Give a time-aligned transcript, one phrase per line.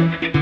[0.00, 0.33] 无厘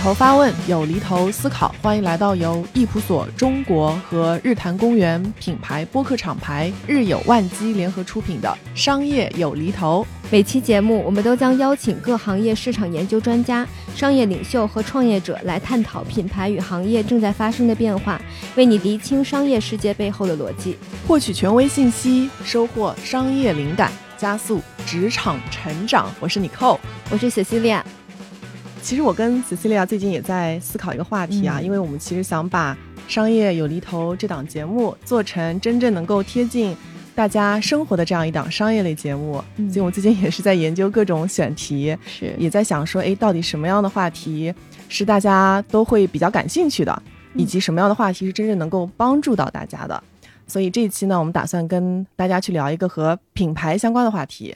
[0.00, 8.48] 头发问，有厘头思考，欢迎来到由易普所中国和日坛公园品牌播客厂牌日有万机联合出品的
[8.78, 10.06] 《商业有厘头》。
[10.30, 13.66] 每期节目，我们都将邀请各行业市场研究专家、
[13.96, 18.20] 商业领袖和创业者来探讨品牌与行业正在发生的变化，
[18.54, 20.78] 为你厘清商业世界背后的逻辑，
[21.08, 26.08] 获取权威信息，收获商业灵感，加速职场成长。
[26.20, 26.78] 我是 Nicole，
[27.10, 27.82] 我是 Cecilia。
[28.82, 32.74] 其实我跟 Cecilia 最近也在思考一个话题啊，因为我们其实想把
[33.06, 36.74] 《商业有厘头》这档节目做成真正能够贴近
[37.14, 44.54] 大家生活的这样一档商业类节目，所以我最近也是在研究各种选题，是也在想说，哎，到底什么样的话题
[44.88, 47.02] 是大家都会比较感兴趣的，
[47.34, 50.02] 以及什么样的话题是真正能够帮助到大家的。
[50.46, 54.54] 所以这一期呢，我们打算跟大家去聊一个和品牌相关的话题。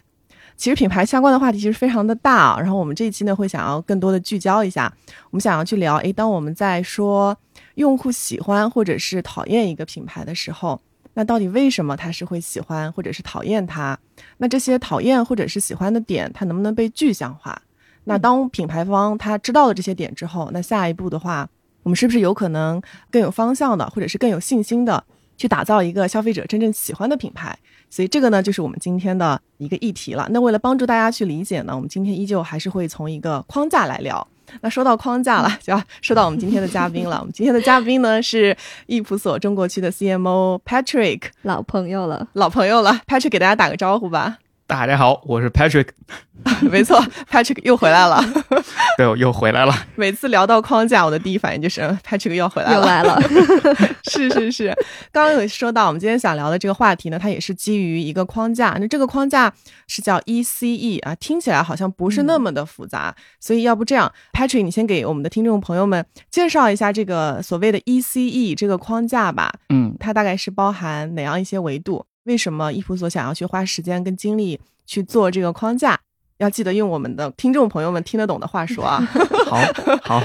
[0.57, 4.93] 其实品牌相关的话题其实非常的大，然后我们这一期呢会想要更多的聚焦一下，
[5.31, 7.37] 我们想要去聊，诶，当我们在说
[7.75, 10.81] 用户喜欢或者是讨厌一个品牌的时候，
[11.15, 13.99] 那到底为什么他是会喜欢或者是讨厌它？
[14.39, 17.61] 那这些讨厌或者是喜欢的点，它能不能被具象化？
[18.05, 21.49] 那当品牌方他知道了这些点之后，那下一步的话，
[21.83, 25.05] 我们是不是有可能更有方向的，或者是更有信心的
[25.37, 27.57] 去打造一个消费者真正喜欢的品牌？
[27.91, 30.27] 所以这个呢，就是我们今天的一个议题了。
[30.31, 34.27] 那为了帮助大家去理解呢，我们今天依旧还是会从一个框架来聊。
[34.61, 37.19] 那说到框架了， 就要说到我们今天的嘉宾了。
[37.21, 43.01] 我们今天的嘉宾呢是易普所中国区的 CMO Patrick，老朋友了，老朋友了。
[43.07, 44.39] Patrick 给大家打个招呼吧。
[44.73, 45.89] 大家好，我是 Patrick。
[46.71, 46.99] 没错
[47.31, 48.25] ，Patrick 又回来了。
[48.97, 49.87] 对，我又回来了。
[49.97, 52.77] 每次聊到框架，我的第一反应就是 Patrick 又回来了。
[52.77, 53.21] 又来了。
[54.11, 54.75] 是是是，
[55.13, 58.75] 刚刚有说到，我们今天想聊的这个话题呢，它也是基于一个框架。
[58.81, 59.53] 那这个框架
[59.89, 63.15] 是叫 ECE 啊，听起来好像不是那么的复杂。
[63.39, 69.53] 所以要不这样，Patrick，你先给我们的听众朋友们介绍一下这个所谓的 ECE 这个框架吧。
[69.69, 72.07] 嗯，它大概是包含哪样一些维度？
[72.25, 75.99] 为什么易普所想要去花时间跟精力去做这个框架？
[76.39, 79.01] 要记得用我们的听众朋友们听得懂的话说啊。
[79.47, 79.61] 好，
[80.03, 80.23] 好，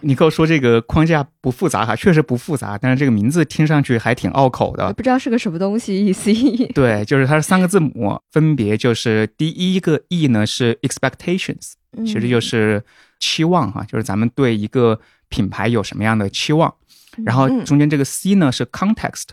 [0.00, 6.12] 你跟我说这个框架不复杂哈，确实不复杂，但是这个名字听上去还挺拗口的，不知道是个什么东西。
[6.12, 11.72] EC 对，就是它是三个字母，分别就是第一个 E 呢是 expectations，
[12.06, 12.82] 其实就是
[13.18, 14.98] 期望哈，就是咱们对一个
[15.28, 16.72] 品牌有什么样的期望，
[17.24, 19.24] 然后中间这个 C 呢是 context。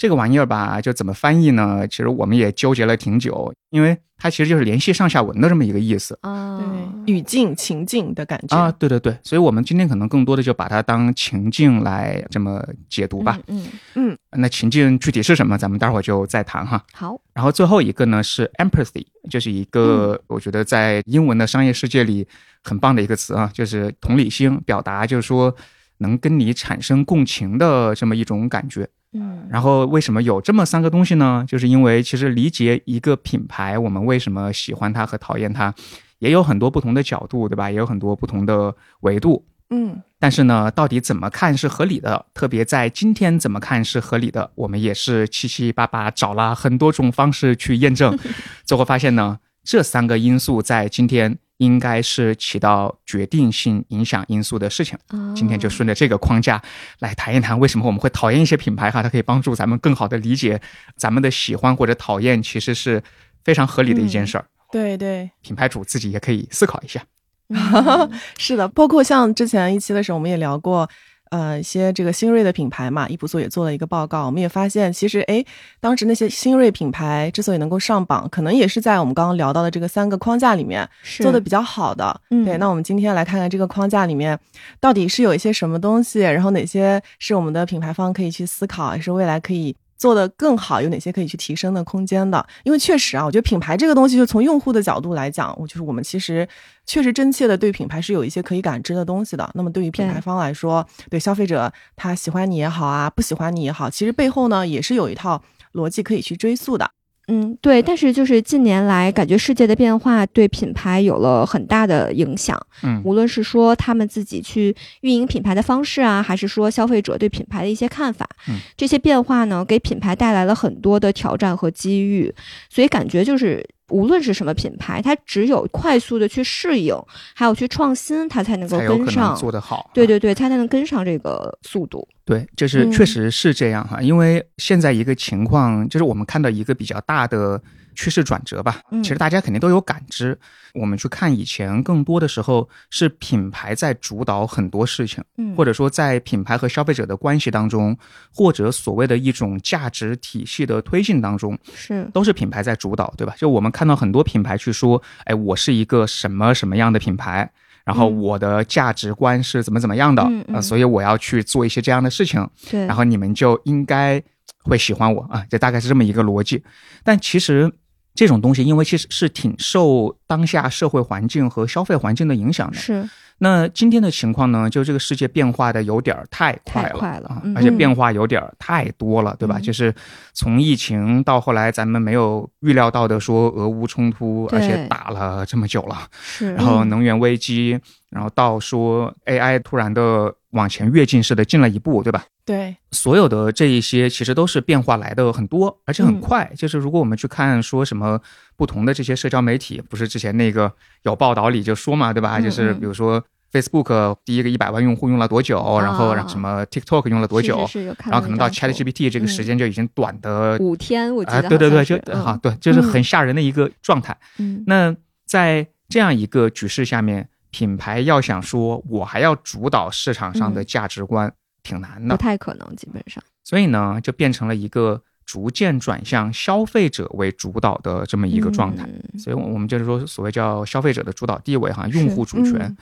[0.00, 1.86] 这个玩意儿吧，就怎么翻译呢？
[1.86, 6.58] 其实我们也纠结了挺久，因为它其实就是联系上下文的这么一个意思啊，
[7.04, 13.38] 对，语境、情境的感觉啊，对对对，所以我们今天可能更多的就把它当情境来这么解读吧。
[13.48, 16.82] 嗯嗯，那情境具体是什么，咱们待会儿就再谈哈。
[16.94, 22.26] 好，然后最后一个呢是 empathy，就是一个我觉得在英文的商业世界里
[22.62, 25.54] 很棒的一个词啊，就是同理心，表达就是说
[25.98, 28.88] 能跟你产生共情的这么一种感觉。
[29.12, 31.44] 嗯，然后为什么有这么三个东西呢？
[31.48, 35.74] 就是因为其实理解一个品牌，我们为什么喜欢它和讨厌它，
[36.20, 37.70] 也有很多不同的角度，对吧？
[37.70, 39.44] 也有很多不同的维度。
[39.70, 42.26] 嗯，但是呢，到底怎么看是合理的？
[42.34, 44.50] 特别在今天怎么看是合理的？
[44.54, 48.16] 我们也是七七八八找了很多种方式去验证，
[48.64, 51.38] 最后发现呢，这三个因素在今天。
[51.60, 54.98] 应该是起到决定性影响因素的事情。
[55.36, 56.60] 今天就顺着这个框架
[57.00, 59.02] 来谈一谈，为什么我们会讨厌一些品牌哈？
[59.02, 60.60] 它可以帮助咱们更好的理解
[60.96, 63.02] 咱们的喜欢或者讨厌，其实是
[63.44, 64.46] 非常合理的一件事儿。
[64.72, 67.02] 对对，品牌主自己也可以思考一下。
[68.38, 70.88] 是的，包括像之前一期的时候，我们也聊过。
[71.30, 75.44] 呃，一些这个新锐的品牌嘛，易普索也做了一个报告，我们也发现，其实哎，
[75.80, 82.20] 当时那些新锐品牌之所以能够上榜，可能也是在我们刚刚聊到的这个三个框架里面做的比较好的。
[82.44, 84.38] 对，那我们今天来看看这个框架里面
[84.80, 89.76] 到底是有一些什么东西，然后哪些是我们的品牌方可以去思考，也是未来可以。
[90.00, 92.44] 做的更好，有哪些可以去提升的空间的？
[92.64, 96.48] 因为确实啊，我觉得品牌这个东西，就从用户的角度来讲，我就是我们其实
[96.86, 99.50] 确实真切的对品牌是有一些可以感知的东西的。
[99.52, 105.42] 那么对于品牌方来说，对消费者他喜欢你也好啊，不喜欢你也好，其实背后呢也是有一套
[105.74, 106.90] 逻辑可以去追溯的。
[107.32, 112.60] 嗯，对，但是就是近年来，感觉世界的变化对品牌有了很大的影响。
[112.82, 122.34] 嗯，无论是说他们自己去运营品牌的方式啊，还是说消费者对品牌的一些看法，嗯，这些变化呢，给品牌带来了很多的挑战和机遇。
[122.68, 126.94] 所以感觉就是无论是什么品牌，它只有快速的去适应，
[127.34, 129.36] 还有去创新，它才能够跟上。
[129.36, 129.90] 做得好。
[129.92, 132.06] 对对对，它才能跟上这个速度。
[132.24, 137.60] 对，就是嗯确实是这样哈，因为现在一个情况就是我们看到一个比较大的
[137.94, 140.38] 趋势转折吧，嗯其实大家肯定都有感知。
[140.74, 147.96] 我们去看以前，更多的时候是品牌在主导很多事情，嗯，或者说在品牌和消费者的关系当中，
[148.32, 153.34] 或者所谓的一种价值体系的推进当中，是都是品牌在主导，对吧？
[153.36, 157.50] 就我们看到很多品牌去说，哎，我是一个什么什么样的品牌。
[157.82, 164.22] 然后嗯我的价值观是怎么怎么样的，嗯嗯呃，所以我要去做一些这样的事情，对，然后你们就应该
[164.62, 166.62] 会喜欢我啊，这大概是这么一个逻辑。
[167.02, 167.72] 但其实
[168.20, 172.76] 这种东西，因为其实是挺受当下社会环境和消费环境的影响的。
[172.76, 173.08] 是。
[173.38, 177.28] 那今天的情况呢，就这个世界变化的有点儿太快了，太快了。
[177.30, 179.56] 啊嗯，而且变化有点儿太多了，对吧？
[179.58, 179.62] 嗯。
[179.62, 179.94] 就是
[180.34, 187.80] 从疫情到后来咱们没有预料到的说俄乌冲突，而且打了这么久了，是，然后能源危机，
[188.10, 192.24] 然后到说 AI 突然的往前跃进式的进了一步，对吧？
[192.44, 196.20] 对，所有的这一些其实都是变化来的很多，而且很嗯。
[196.20, 196.50] 快。
[196.56, 198.20] 就是如果我们去看说什么
[198.56, 202.38] 不同的这些社交媒体，不是之前那个有报道里就说嘛，对吧？
[202.38, 202.80] 嗯就是嗯。
[202.80, 214.16] 比如说 Facebook 第一个一百万用户用了多久，然后让什么 TikTok 用了多久，啊是是是然后可能到 ChatGPT 这个时间就已经短的五天，我记啊，得对对对，就好像是好，对，就是很吓人的一个状态。
[214.38, 214.62] 嗯。
[214.66, 214.94] 那
[215.26, 221.32] 在这样一个局势下面，品牌要想说我还要主导市场上的嗯价值观，
[221.62, 222.22] 挺难的不。
[222.22, 228.84] 太可能，基本上所以呢，就变成了一个逐渐转向消费者为主导的这么一个状态。
[228.84, 232.60] 嗯所以，我们就是说，所谓叫消费者的主导地位哈，是用户主权。
[232.60, 232.76] 嗯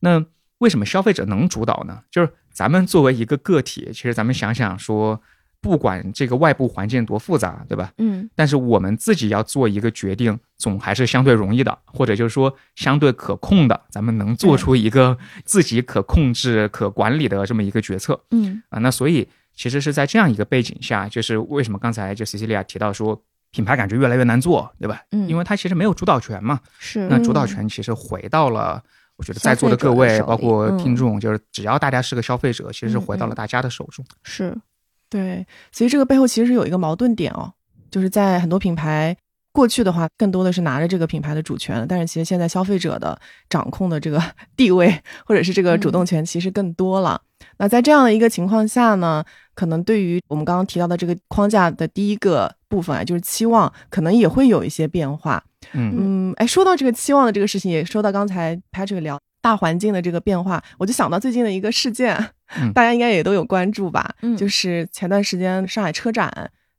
[0.00, 0.24] 那
[0.58, 2.02] 为什么消费者能主导呢？
[2.10, 5.20] 就是咱们作为一个个体，其实咱们想想说，
[5.62, 7.92] 不管这个外部环境多复杂，对吧？
[7.98, 18.20] 嗯但是我们自己要做一个决定，总还是相对容易的，或者就是说相对可控的，咱们能做出一个自己可控制、可管理的这么一个决策。
[18.32, 23.22] 嗯啊，那所以其实是在这样一个背景下，就是为什么刚才就 Cecilia 提到说
[23.52, 25.00] 品牌感觉越来越难做，对吧？
[25.12, 26.58] 嗯，因为它其实没有主导权嘛。
[26.80, 28.82] 是那主导嗯权其实回到了，
[29.16, 34.04] 我觉得在座的各位，包括嗯听众，就是只要大家是个消费者，其实回到了大家的手中。
[34.24, 34.56] 是
[35.12, 37.52] 对，所以这个背后其实有一个矛盾点哦，
[37.90, 39.14] 就是在很多品牌
[39.52, 43.20] 过去的话，更多的是拿着这个品牌的主权，但是其实现在消费者的
[43.50, 44.18] 掌控的这个
[44.56, 44.90] 地位
[45.26, 47.20] 或者是这个主动权其实更多了。
[47.58, 49.22] 那在这样的一个情况下呢，
[49.54, 55.44] 可能对于我们刚刚提到的这个框架的第一个部分啊，就是期望，可能也会有一些变化。
[55.74, 62.28] 嗯嗯，哎，说到这个期望的这个事情，也说到刚才 Patrick 聊大环境的这个变化，我就想到最近的一个事件，嗯
[62.74, 64.14] 大家应该也都有关注吧？
[64.22, 66.28] 嗯就是前段时间上海车展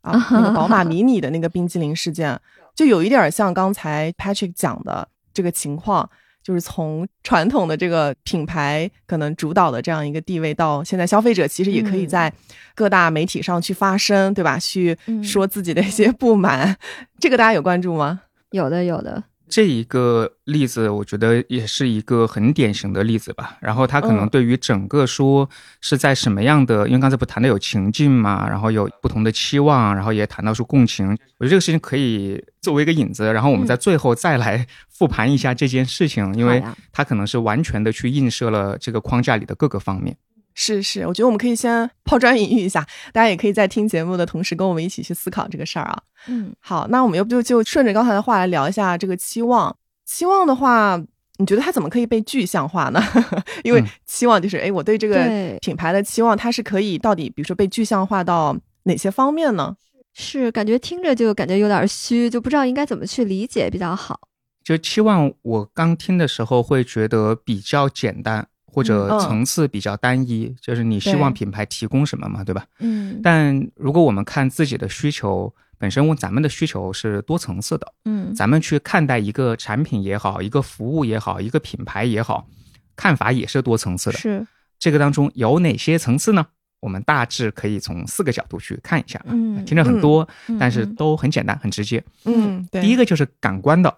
[0.02, 2.40] 啊， 那个宝马迷你的那个冰激凌事件，
[2.76, 6.10] 就有一点像刚才 Patrick 讲的这个情况。
[6.44, 12.34] 就是从传统的这个品牌可能主导的这样一个地位，到现在消费者其实也可以嗯在
[12.76, 14.60] 各大媒体上去发声，对吧？
[14.60, 16.76] 去嗯说自己的一些不满，
[17.18, 18.24] 这个大家有关注吗？
[18.52, 19.24] 有的有的，
[19.54, 23.56] 这一个例子，我觉得也是一个很典型的例子吧。
[23.62, 25.48] 然后他可能嗯对于整个说
[25.80, 31.08] 是在什么样的，因为刚才不谈的有情境嘛，然后有不同的期望，然后也谈到说共情。
[31.38, 40.18] 我觉得这个事情可以作为一个引子，然后我们在最后再来复盘一下这件事情，因为它可能是完全的去映射了这个框架里的各个方面。
[40.56, 46.02] 是是，我觉得我们可以先 抛砖引玉一下，大家也可以在听节目的同时跟我们一起去思考这个事儿啊。
[46.28, 49.76] 嗯好，那我们要不就就顺着刚才的话来聊一下这个期望。
[50.06, 51.02] 期望的话，
[51.38, 53.02] 你觉得它怎么可以被具象化呢？
[53.64, 59.76] 因为嗯期望就是，哎，我对这个品牌的期望，它是可以到底，比如说被具象化到哪些方面呢？
[60.16, 64.20] 是感觉听着就感觉有点虚，就不知道应该怎么去理解比较好。
[64.64, 72.66] 就期望我刚听的时候会觉得比较简单，或者嗯层次比较单一，就是你希望品牌提供什么嘛，对吧？
[72.80, 82.48] 嗯但如果我们看自己的需求本身，咱们的需求是多层次的，嗯咱们去看待一个产品也好，一个服务也好，一个品牌也好，
[82.96, 84.18] 看法也是多层次的。
[84.18, 84.48] 是
[84.80, 86.46] 这个当中有哪些层次呢？
[86.80, 89.22] 我们大致可以从四个角度去看一下。
[89.28, 92.04] 嗯听着很多，嗯但是嗯都很简单、很直接。
[92.26, 93.96] 嗯，对，第一个就是感官的，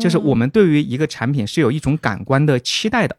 [0.00, 3.16] 就是我们们对于一个产品是有一种感官的期待的。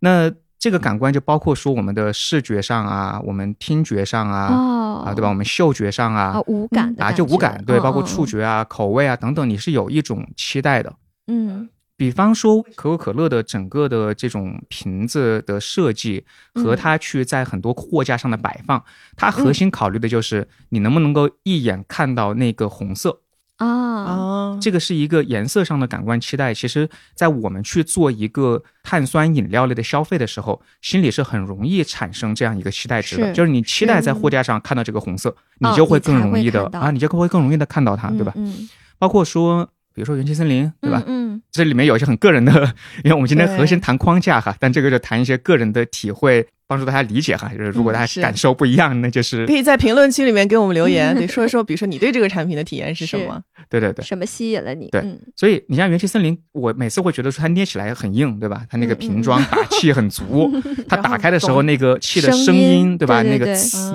[0.00, 5.28] 那这个感官就包括说我们的视觉上啊，我们听觉上啊，哦啊，对吧？
[5.28, 10.92] 我们嗅觉上啊，啊无感的啊，就无感，对，嗯包括嗯触觉啊、口味啊等等，你是有一种期待的。
[11.26, 16.24] 嗯比方说可口可乐的整个的这种瓶子的设计
[16.54, 18.82] 和嗯它去在很多货架上的摆放，
[19.16, 23.20] 它核心考虑的就是你能不能够一眼看到那个红色。
[23.58, 26.54] 啊，啊，这个是一个颜色上的感官期待。
[26.54, 38.32] 其实，在我们去做一个碳酸饮料类的消费的时候，心里是很容易产生这样一个期待值的，是就是你期待在货架上看到这个红色，你就会更容易的、啊，你就会更容易的看到它，对吧？
[38.36, 41.02] 嗯，包括说，比如说元气森林，嗯对吧？
[41.06, 42.52] 嗯，这里面有一些很个人的，
[43.02, 47.48] 因为我们今天核心谈框架哈，但这个就谈一些个人的体会，帮助大家理解哈。
[47.48, 53.42] 就是如果大家感受不一样，那就是可以在评论区里面给我们留言， 对，说一说，比如说你对这个产品的体验是什么？
[53.68, 54.04] 对对对。
[54.04, 54.88] 什么吸引了你？
[54.90, 58.64] 对嗯所以你像元气森林，我每次会觉得说它捏起来很硬，对吧？
[58.70, 60.52] 它那个瓶装打气很足，
[60.88, 63.22] 它打开的时候那个气的声声音，对吧？
[63.22, 63.46] 那个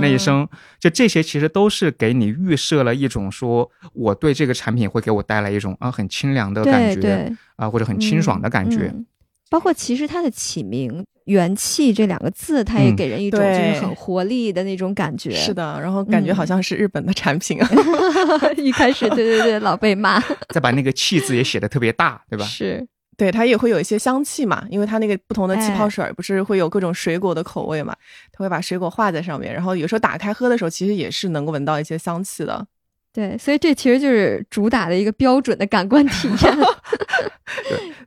[0.01, 0.47] 那一声，
[0.79, 8.89] 就这些其实都是给你预设了一种说我对这个产品会给我带来一种啊很清凉的感觉对对，啊，或者很清爽的感觉。
[8.93, 9.05] 嗯
[9.49, 15.31] 包括其实它的起名“元气”这两个字，它也嗯给人一种就是很活力的那种感觉。
[15.31, 17.69] 是的，然后感觉嗯好像是日本的产品啊。
[18.57, 20.21] 一开始对对对，老被骂。
[20.49, 22.45] 再把那个气字也写的特别大，对吧？
[22.45, 22.85] 是，
[23.17, 27.95] 对，它也会有一些香气嘛，因为它那个不同的气泡哎水儿不是会有各种水果的口味嘛，
[28.31, 32.65] 它会把水果画在上面，然后有时候打开喝的时候，其实也是能够闻到一些香气的。
[33.11, 36.57] 对，所以这其实就是主打的一个标准的感官体验。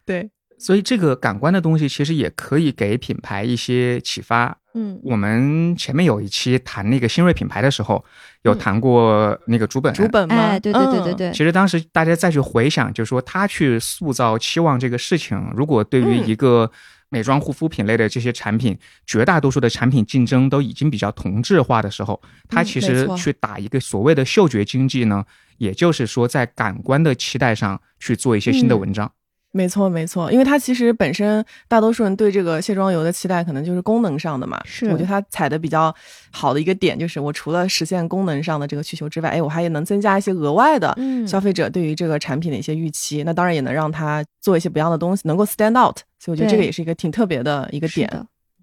[0.05, 4.57] 对，所以这个感官的东西其实也可以给品牌一些启发。
[4.75, 8.05] 嗯，我们前面有一期谈那个新锐品牌的时候，
[8.43, 9.93] 有嗯谈过那个竹本。
[9.95, 10.35] 竹本吗？
[10.35, 16.71] 哎，对对对对嗯，对，其实当时大家再去回想，就是说他去塑造期望这个事情，如果对于嗯一个
[17.09, 25.25] 美妆护肤品类的这些产品，绝大多数的产品竞争都已经比较同质化的时候，他其实去打一个所谓的嗅觉经济呢，
[25.57, 29.11] 也就是说在感官的期待上去做一些新的嗯文章。
[29.57, 34.61] 没错没错，因为它其实本身大多数人对这个卸妆油的期待可能就是功能上的嘛。
[34.67, 35.95] 是我觉得它踩的比较
[36.31, 43.23] 好的一个点就是，我除了实现功能上的这个需求之外，哎，我还能增加一些额外的嗯消费者对于这个产品的一些预期。
[43.25, 45.97] 那当然也能让它做一些不一样的东西，能够 stand out。
[46.19, 48.11] 所以我觉得这个也是一个挺特别的一个点。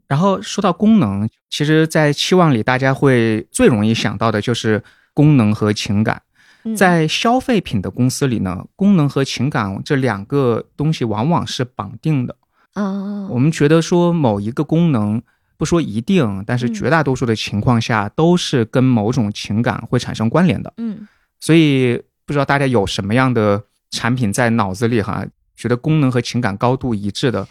[0.08, 4.84] 然后说到功能，其实，在期望里，大家会最容易想到的就是
[5.14, 6.22] 功能和情感。
[6.66, 12.36] 嗯在消费品的公司里呢，功能和情感这两个东西往往是绑定的。
[12.74, 15.22] 啊，我们觉得说某一个功能，
[15.58, 20.74] 不说一定，但是嗯绝大多数的情况下都是跟某种情感会产生关联的。
[20.78, 21.08] 嗯
[21.40, 27.48] 所以不知道大家有什么样的产品在脑子里哈，觉得功能和情感高度一致的。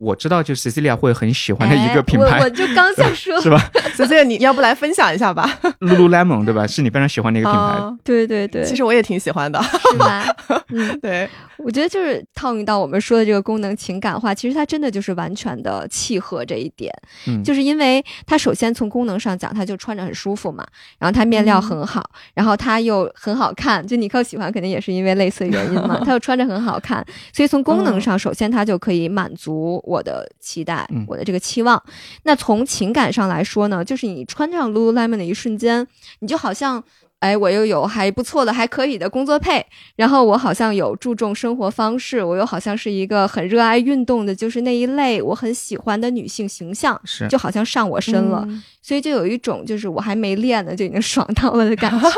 [0.00, 5.46] 我知道，就 Cecilia 会很喜欢的一个品牌，哎我我就刚想 说，是吧所以这个你要不来分享一下吧
[5.80, 6.66] ？？Lululemon 对吧？
[6.66, 7.60] 是你非常喜欢的一个品牌。
[7.60, 9.62] 啊对对对，其实我也挺喜欢的。
[9.62, 10.24] 是吧？
[10.72, 11.28] 嗯，对，
[11.58, 16.90] 我觉得就是套用到我们说的这个功能情感化，其实它真的就是完全的契合这一点，
[17.26, 20.66] 嗯，就是因为它首先从功能上讲，它就穿着很舒服嘛，
[20.98, 27.04] 然后它面料很好，然后它又很好看，就你靠喜欢肯定也是因为类似原因嘛， 它又穿着很好看，
[27.34, 31.82] 所以从功能上，首先它就可以满足我的期待，嗯我的这个期望。
[32.22, 35.86] 那从情感上来说呢，就是你穿上 Lululemon 的一瞬间，
[36.20, 36.82] 你就好像。
[37.20, 39.62] 哎，我又有还不错的、还可以的工作配，
[39.94, 52.10] 然后我好像有注重生活方式，我又好像是一个很热爱运动的，就是那一类我很喜欢的女性形象，是就好像上我身了，嗯所以就有一种就是我还没练呢就已经爽到了的感觉，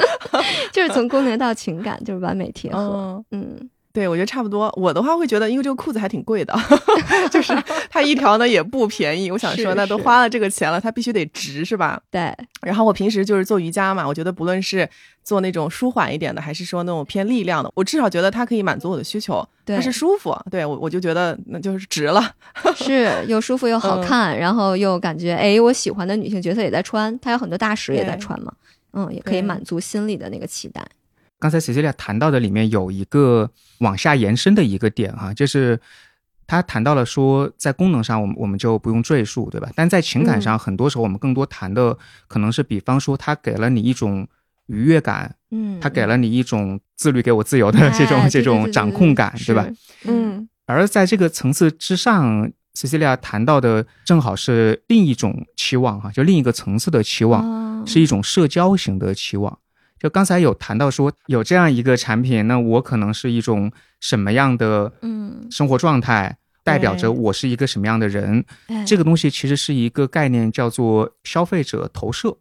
[0.72, 3.22] 就是从功能到情感就是完美贴合。
[3.32, 4.72] 嗯，嗯，对，我觉得差不多。
[4.76, 6.56] 我的话会觉得，因为这个裤子还挺贵的，
[7.32, 7.52] 就是
[7.90, 9.28] 它一条呢也不便宜。
[9.28, 12.00] 我想说，那都花了这个钱了，它必须得值，是吧？
[12.08, 14.88] 对，然后我平时就是做瑜伽嘛，我觉得不论是
[15.24, 22.22] 做那种舒缓一点的，还是说那种偏力量的，我至少觉得它可以满足我的需求，对它是舒服，对我我就觉得那就是值了。
[22.76, 28.52] 是又舒服又好嗯看，然后又感觉哎，我喜欢的女性角色也在穿，它有很多大使也在穿嘛，
[28.92, 30.86] 嗯，也可以满足心里的那个期待。
[31.38, 35.80] 刚才 Cecilia 谈到的里面有一个往下延伸的一个点哈、就是
[36.46, 39.70] 他谈到了说，在功能上我们我们就不用赘述，对吧？
[39.74, 44.26] 但在情感上，很多时候我们更多谈的可能是，比方说他给了你一种
[44.66, 49.68] 愉悦感，嗯，他给了你一种自律给我自由的哎 这种、这种掌控感，是对吧？？
[50.06, 57.42] 嗯，而在这个层次之上，Cecilia 谈到的正好是另一种期望哈、就另一个层次的期望。
[57.42, 59.56] 哦是一种社交型的期望。
[59.98, 68.44] 就刚才有谈到说，有这样一个产品，那我可能是一种什么样的嗯，生活状态，代表着我是一个什么样的人。
[68.66, 72.36] 哎这个东西其实是一个概念，叫做消费者投射。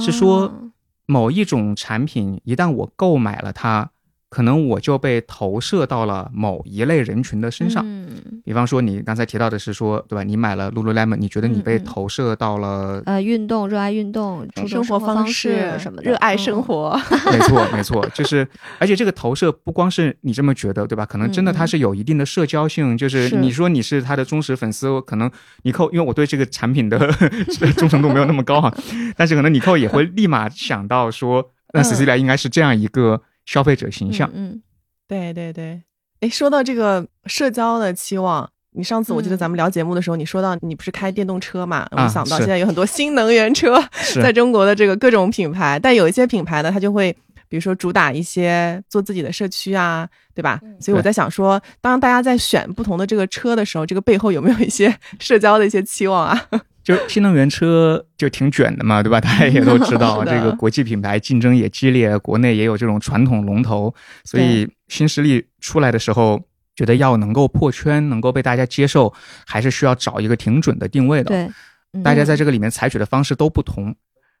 [0.00, 0.70] 是说哦
[1.06, 3.90] 某一种产品，一旦我购买了它，
[4.28, 7.82] 可能我就被投射到了某一类人群的身上。
[7.86, 8.06] 嗯
[8.44, 10.22] 比方说，你刚才提到的是说，对吧？
[10.22, 13.02] 你买了 Lululemon，你觉得你被投射到了？
[13.04, 16.62] 呃，运动，热爱运动，生活方式什么的，热爱生嗯。
[16.62, 17.00] 活。
[17.32, 18.46] 没错，没错，就是，
[18.78, 21.04] 而且这个投射不光是你这么觉得，对吧？
[21.04, 25.28] 可能真的嗯嗯它是有一定的社交性，就是是你说你是他的忠实粉丝，可能
[25.64, 26.98] 你扣，因为我对这个产品的
[27.76, 28.72] 忠诚度没有那么高啊，
[29.16, 34.30] 但是可能你扣也会立马想到说，那嗯 Cecilia 应该是这样一个消费者形象。
[34.34, 34.60] 嗯，
[35.08, 35.82] 对对对，
[36.20, 41.88] 哎，说到这个社交的期望，你上次我记得嗯咱们聊节目的时候，你说到你不是开电动车嘛？
[41.92, 43.82] 我啊想到现在有很多新能源车
[44.22, 47.16] 在中国的这个各种品牌，但有一些品牌呢，它就会
[47.48, 50.60] 比如说主打一些做自己的社区啊，对吧？
[50.62, 56.46] 嗯所以我在想说，当大家在选不同的这个车的时候，这个背后有没有一些 社交的一些期望啊？
[56.86, 59.20] 就新能源车就挺卷的嘛，对吧？
[59.20, 66.40] 大家也都知道， 这个国际品牌竞争也激烈，国内也有这种传统龙头，所以新势力出来的时候，
[66.76, 69.12] 觉得要能够破圈，能够被大家接受，
[69.44, 71.30] 还是需要找一个挺准的定位的。
[71.30, 71.50] 对，
[71.92, 73.92] 嗯大家在这个里面采取的方式都不同。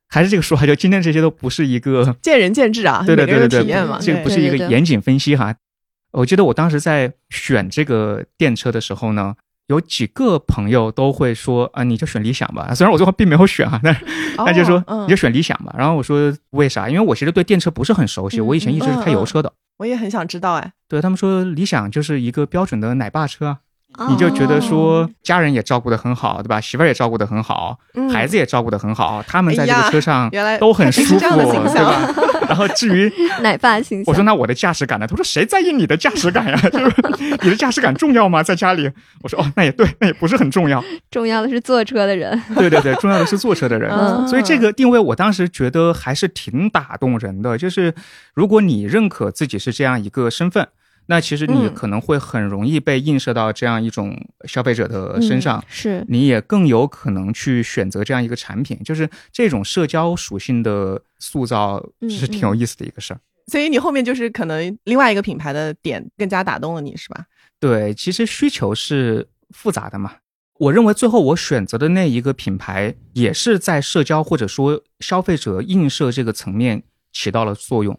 [0.08, 3.98] 还是这个说法，就今天这些都不是一个见仁见智啊， 对对对对对，体验嘛。
[4.00, 5.52] 这个不是一个严谨分析哈。
[6.12, 9.34] 我记得我当时在选这个电车的时候呢，
[9.68, 12.72] 有几个朋友都会说啊，你就选理想吧。
[12.74, 14.04] 虽然我最后并没有选啊，但是
[14.36, 15.74] 他就说、你就选理想吧。
[15.76, 16.88] 然后我说为啥？
[16.88, 19.52] 因为我其实对电车不是很熟悉，嗯我以前一直是开油车的。
[19.78, 23.58] 我也很想知道哎，对他们说，理想就是一个标准的奶爸车啊，哦
[24.08, 26.60] 你就觉得说家人也照顾得很好，对吧？
[26.60, 32.14] 媳妇儿也照顾得很好，嗯孩子也照顾得很好，他们在这个车上都很舒服，对吧？
[32.46, 34.04] 然后至于 奶爸形象。
[34.06, 35.06] 我说那我的驾驶感呢？
[35.06, 36.56] 他说谁在意你的驾驶感呀？
[36.70, 36.94] 就是
[37.42, 38.42] 你的驾驶感重要吗？
[38.42, 38.90] 在家里，
[39.22, 40.84] 我说哦，那也对，那也不是很重要。
[41.10, 42.40] 重要的是坐车的人。
[42.54, 43.90] 对对对，重要的是坐车的人。
[43.90, 47.56] 嗯所以这个定位，我当时觉得还是挺打动人的。
[47.56, 47.94] 就是
[48.34, 50.68] 如果你认可自己是这样一个身份，
[51.06, 55.58] 那其实你嗯可能会很容易被映射到这样一种消费者的身上。
[55.58, 63.20] 嗯是，你也更有可能去选择这样一个产品，就是这种社交属性的塑造嗯是挺有意思的一个事儿。
[63.46, 67.26] 所以你后面就是可能另外一个品牌的点更加打动了你，是吧？
[67.60, 70.14] 对，其实需求是复杂的嘛。
[70.58, 77.96] 我认为最后我选择的那一个品牌，也是在社交或者说消费者映射这个层面起到了作用。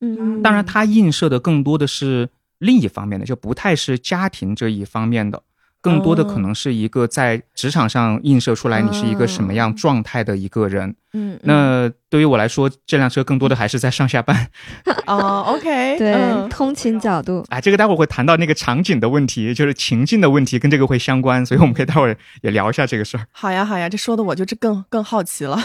[0.00, 5.42] 嗯，当然，它映射的更多的是另一方面的，就不太是家庭这一方面的，
[5.80, 10.96] 更多的可能是一个在职场上映射出来你是一个什么样状态的一个人。
[11.12, 14.48] 嗯，嗯那对于我来说，这辆车更多的还是在上下班。
[15.06, 23.26] 哦，OK， 对嗯通勤角度，哎，这个待会儿会谈到那个场景的问题，就是情境的问题，跟这个会相关，所以我们可以待会儿也聊一下这个事儿。
[23.30, 25.58] 好呀，好呀，这说的我就这更更好奇了。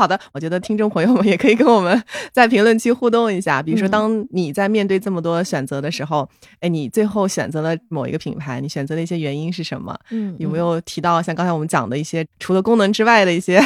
[0.00, 3.60] 好的，我觉得听众朋友们也可以跟我们在评论区互动一下。
[3.62, 6.26] 比如说，嗯当你在面对这么多选择的时候，
[6.60, 9.94] 哎，你最后选择了某一个品牌，你选择的一些原因是什么？
[10.10, 13.62] 嗯，有没有提到像刚才我们讲的一些除了功能之外的一些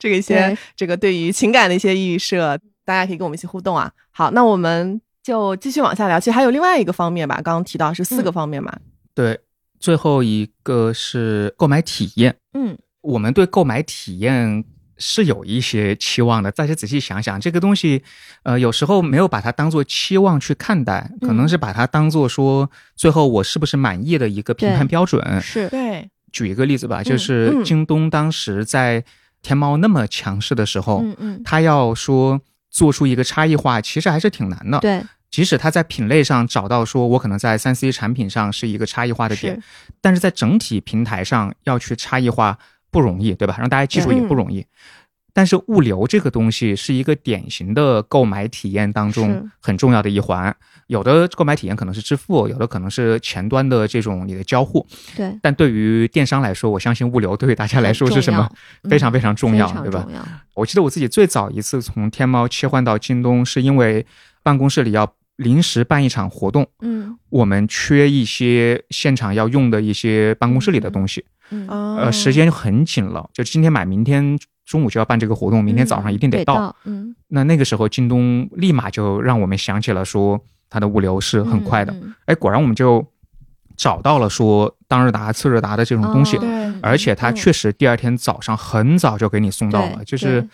[0.00, 2.58] 这个一些这个对于情感的一些预设？
[2.86, 3.92] 大家可以跟我们一起互动啊。
[4.10, 6.18] 好，那我们就继续往下聊。
[6.18, 8.74] 其实还有另外一个方面吧，刚刚提到是四个嗯方面嘛。
[9.14, 9.38] 对，
[9.78, 12.34] 最后一个是购买体验。
[12.54, 14.64] 嗯我们对购买体验
[14.98, 18.02] 是有一些期望的，大家仔细想想，这个东西，
[18.42, 25.40] 呃，有时候没有把它当做期望去看待，可能是把它当做说最后我是不是满意的一个评判标准。
[25.40, 27.64] 是，对，举一个例子吧，就是嗯。
[27.64, 29.04] 京东当时在
[29.40, 34.80] 天猫那么强势的时候，嗯嗯，它要说做出一个差异化，其实还是挺难的。
[34.80, 39.62] 对，即使他在品类上找到说我可能在三 C 产品上是一个差异化的点是，
[40.00, 42.58] 但是在整体平台上要去差异化
[42.90, 43.56] 不容易，对吧？
[43.58, 44.64] 让大家记住也不容易。
[45.34, 50.54] 但是物流这个东西是一个典型的购买体验当中很重要的一环。
[50.88, 54.84] 有的购买体验可能是支付，有的可能是前端的这种你的交互。
[55.14, 58.50] 对，但对于电商来说，我相信物流对于大家来说是什么？
[58.82, 60.08] 嗯非常非常重要，对吧？
[60.54, 64.04] 我记得我自己最早一次从天猫切换到京东，是因为
[64.42, 83.06] 办公室里要临时办一场活动，嗯我们缺一些现场要用的一些办公室里的东西，嗯，啊呃，时间就很紧了，就今天买，明天中午就要办这个活动，明天早上一定得得到。，嗯，那那个时候，京东立马就让我们想起了说它的物流是很快的，嗯，哎，果然我们就
[83.76, 90.48] 找到了说当日达、次日达的这种东西，哦而且它确实第二天早上很早就给你送到了，就是。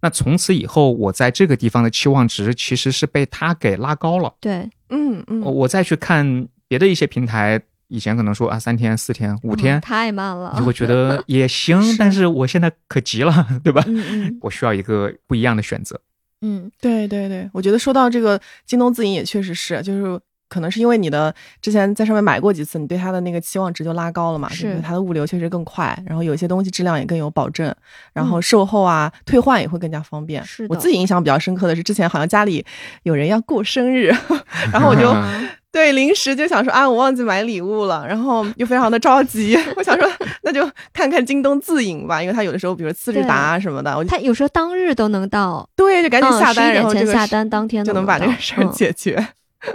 [0.00, 4.34] 那从此以后，我在这个地方的期望值其实是被它给拉高了。
[4.38, 13.82] 对，嗯嗯，我再去看别的一些平台，以前可能说啊三天、四天、五天嗯，太慢了，就会觉得 也行，但是我现在可急了，对吧？
[13.86, 16.00] 嗯嗯， 我需要一个不一样的选择。
[16.42, 27.74] 嗯对对对，我觉得说到这个京东自营也确实是，就是可能是因为你的之前在上面买过几次，你对它的那个期望值就拉高了嘛，是就是它的物流确实更快，然后有些东西质量也更有保证，
[28.12, 30.42] 然后售后啊、退换也会更加方便。
[30.42, 32.64] 嗯是我自己印象比较深刻的是，之前好像家里
[33.04, 34.12] 有人要过生日，
[34.70, 40.08] 然后我就嗯对临时就想说啊，我忘记买礼物了，然后又非常的着急，我想说
[40.42, 49.26] 那就看看京东自营吧，因为它有的时候比如次日达啊什么的，我就它有时候当日都能到，对就赶紧下单，嗯、然后这个点前下单，当天就能把这个事儿嗯解决。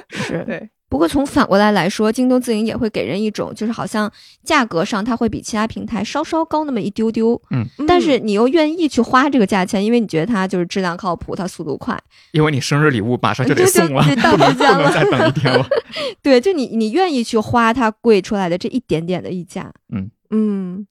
[0.07, 4.11] 是对，不过从反过来来说，京东自营也会给人一种就是好像
[4.43, 11.95] 价格上它会比其他平台稍稍高那么一丢丢，嗯但是你又愿意去花这个价钱，因为你觉得它就是质量靠谱，它速度快。
[12.31, 15.65] 因为你生日礼物马上就得送了，就 到不能时间了不能再等一天了。
[16.23, 19.71] 对，就你你愿意去花它贵出来的这一点点的溢价。
[19.93, 20.87] 嗯嗯，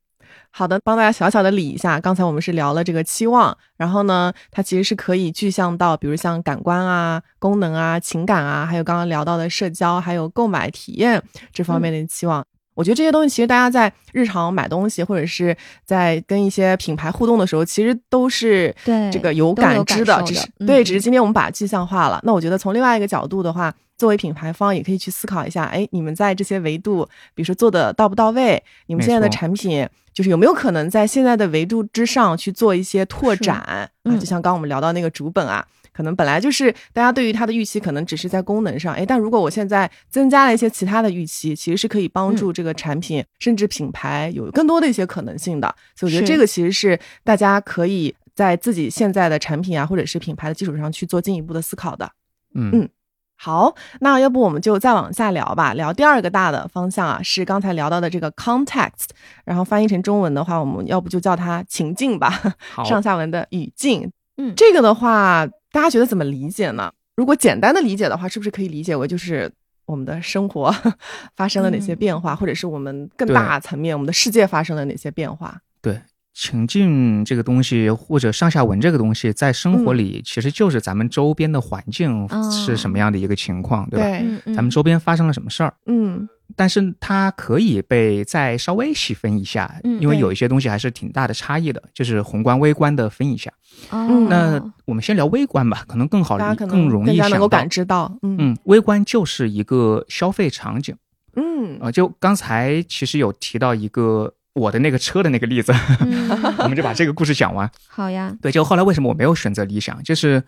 [0.51, 2.01] 好的，帮大家小小的理一下。
[2.01, 12.45] 刚才我们是聊了这个期望，然后呢，它其实是可以具象到，比如像感官啊、功能啊、情感啊，还有刚刚聊到的社交，还有购买体验这方面的期望。
[12.79, 22.21] 我觉得这些东西其实大家在日常买东西，或者是在跟一些品牌互动的时候，其实都是对这个有感知的只是、嗯对，只是今天我们把它具象化了。
[22.23, 33.89] 那我觉得从另外一个角度的话，作为品牌方也可以去思考一下，哎，你们在这些维度，比如说做的到不到位，你们现在的产品就是有没有可能在现在的维度之上去做一些拓是展啊？
[34.05, 35.67] 嗯就像刚刚我们聊到那个主本啊。
[35.99, 45.75] 可能本来就是大家对于它的预期，可能只是在功能上，哎，但如果我现在增加了一些其他的预期，其实是可以帮嗯助这个产品、甚至品牌有更多的一些可能性的。
[45.97, 52.09] 所以我觉得这个其实是大家可以在自己现在的产品啊，或者是品牌的基础上去做进一步的思考的。
[52.55, 52.89] 嗯嗯
[53.35, 59.09] 好，那要不我们就再往下聊吧，聊第二个大的方向啊，是刚才聊到的这个 context，
[59.45, 62.41] 然后翻译成中文的话，我们要不就叫它情境吧，
[62.87, 64.09] 上下文的语境。
[64.41, 66.93] 嗯这个的话，大家觉得怎么理解呢？
[67.17, 69.51] 如果简单的理解的话，是不是可以理解为就是
[69.87, 70.75] 我们的生活
[71.37, 75.61] 发生了哪些变化，或者是我们更大层面我们的世界发生了哪些变化？
[75.83, 76.01] 对。
[76.41, 84.53] 情境这个东西，或者上下文这个东西，在生活里其实就是咱们周边的环境哦是什么样的一个情况，对吧？
[84.55, 85.75] 咱们周边发生了什么事儿？
[85.87, 93.53] 嗯但是它可以被再稍微细分一下，嗯因为有一些东西还是挺大的差异的，就是宏观、微观的分一下。
[93.91, 97.69] 嗯那我们先聊微观吧，可能更好更容易能够感。
[97.69, 100.97] 知到，嗯嗯，微观就是一个消费场景
[101.37, 106.29] 嗯啊、呃就刚才其实有提到一个我的那个车的那个例子，嗯。
[106.59, 107.71] 我们就把这个故事讲完。
[107.89, 110.43] 好呀，对，就后来为什么我没有选择理想，就是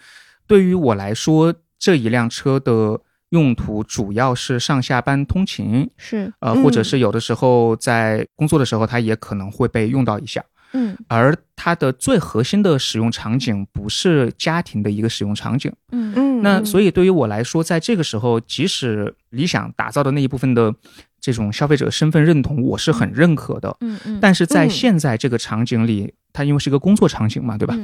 [0.47, 6.33] 对于我来说，这一辆车的用途主要是上下班通勤，是。
[6.41, 10.45] 呃，嗯或者是有的时候在工作的时候，它也可能会被用到一下。
[10.73, 10.97] 嗯。
[11.09, 15.73] 而它的最核心的使用场景不是家庭的一个使用场景。
[15.93, 16.13] 嗯。
[16.17, 20.75] 嗯，那所以以对于我来说，在这个时候，即使理想打造的那一部分的
[21.21, 23.77] 这种消费者身份认同，我是很认可的。
[23.81, 27.75] 嗯嗯，但是在嗯现在这个场景里，它因为是一个工作场景嘛，对吧？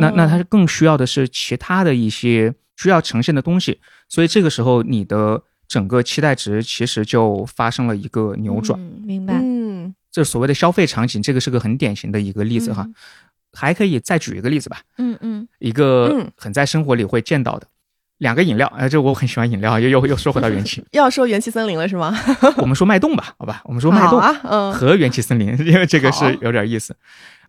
[0.00, 8.78] 那那它更需要的是其他的一些需要呈现的东西，所以这个时候你的整个期待值其实就发生了一个扭转。
[8.80, 12.82] 嗯明白嗯这所谓的消费场景，这个是个很典型的一个例子哈。
[12.86, 12.94] 嗯
[13.54, 17.66] 还可以再举一个例子吧，嗯嗯一个嗯很在生活里会见到的。
[18.18, 20.84] 两个饮料，哎，这我很喜欢饮料，又又又说回到元气。
[20.92, 22.14] 要说元气森林了是吗？
[22.58, 26.96] 我们说脉动吧，好吧，我们说脉动啊，嗯和元气森林， 因为这个是有点意思。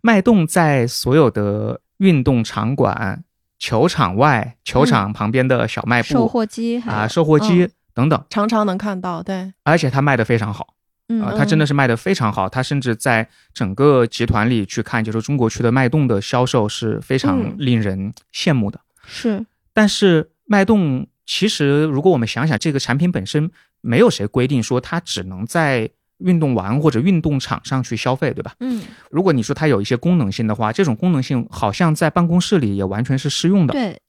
[0.01, 3.23] 脉动在所有的运动场馆、
[3.58, 10.67] 球场外、球场旁边的小卖部、售货机啊、售货机、嗯等等，常常能看到，对，而且它卖的非常好
[11.12, 12.47] 嗯啊、它真的是卖的非常好。
[12.47, 18.79] 它甚至在整个集团里去看，就是中国区的脉动的销售是非常嗯令人羡慕的。
[19.08, 28.56] 是但是脉动其实，如果我们想想，这个产品本身没有谁规定说它只能在运动完或者运动场上去消费，对吧？
[28.62, 28.82] 嗯
[29.12, 34.02] 如果你说它有一些功能性的话，这种功能性好像在办公室里也完全是适用的，对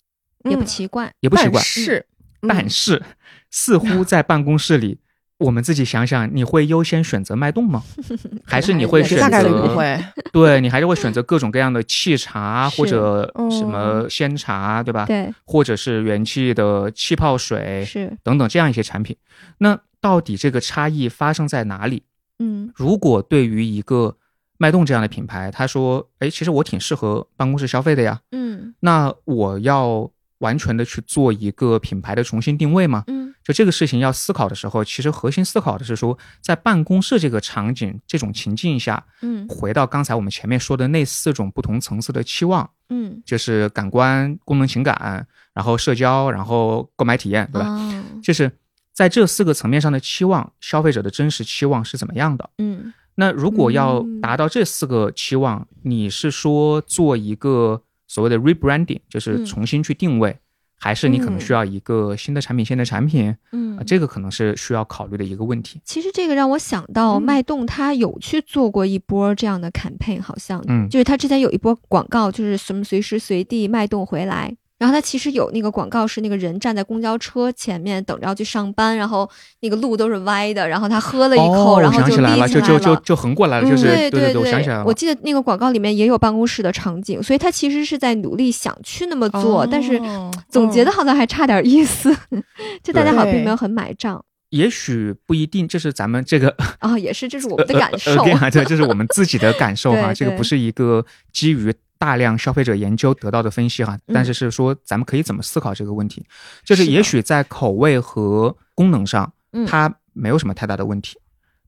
[0.51, 1.63] 也不嗯奇怪也不奇怪但。
[1.63, 2.07] 是，
[2.41, 3.03] 嗯但是，
[3.51, 4.99] 似乎在办公室里，
[5.41, 7.83] 我们自己想想，你会优先选择脉动吗？
[8.45, 9.23] 还是你会选择？
[9.23, 9.99] 大概率不会，
[10.33, 15.05] 对你还是会选择各种各样的气茶或者嗯什么鲜茶，对吧？
[15.07, 19.17] 对或者是元气的气泡水是等等这样一些产品。
[19.59, 22.05] 那到底这个差异发生在哪里？
[22.39, 24.17] 嗯如果对于一个
[24.57, 28.21] 脉动这样的品牌，他说：“哎，其实我挺适合办公室消费的呀。
[28.33, 33.05] 嗯”那我要完全的去做一个品牌的重新定位吗？
[33.09, 47.69] 嗯就这个事情要思考的时候，其实核心思考的是说，在办公室这个场景、这种情境下，嗯回到刚才我们前面说的那四种不同层次的期望，嗯，就是感官、功能、情感，然后社交，然后购买体验，对吧？
[47.69, 48.53] 哦就是
[48.93, 52.51] 在这四个层面上的期望，消费者的真实期望是怎么样的？
[52.59, 60.39] 嗯那如果要嗯达到这四个期望，你是说做一个所谓的 rebranding，就是嗯重新去定位，
[60.83, 63.37] 还是你可能需要一个新的产品、线的产品？
[63.53, 65.81] 嗯啊，这个可能是需要考虑的一个问题。
[65.85, 74.57] 其实这个让我想到，嗯脉动它有去做过一波这样的 campaign，好像，嗯就是它之前有一波广告，就是什么随时随地脉动回来。
[74.81, 79.29] 然后它其实有那个广告是那个人站在公交车前面等着要去上班，然后
[79.61, 84.85] 那个路都是歪的，然后他喝了一口，哦，然后就立起来了，就就就就横过来了，嗯就是对对对我想起来了。
[84.87, 90.95] 我记得那个广告里面也有办公室的场景，所以他其实是在努力想去那么做，但是哦总结的嗯。
[90.95, 92.15] 好像还差点意思，
[92.83, 94.25] 就大家好像并没有很买账。
[94.49, 98.11] 也许不一定，这是咱们这个啊、也是这是我 们的感受。
[98.25, 104.15] 呃，呃对，这是我们自己的感受哈， 这个不是一个基于大量消费者研究得到的分析哈，嗯。
[104.15, 106.25] 但是是说咱们可以怎么思考这个问题，
[106.65, 111.19] 就是也许在口味和功能上嗯，它没有什么太大的问题，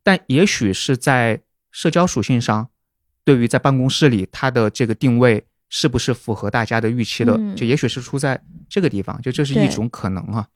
[0.02, 2.68] 但也许是在社交属性上，
[3.24, 10.46] 对于在办公室里它的这个定位是不是符合大家的预期的，嗯就也许是出在这个地方，就这是一种可能啊。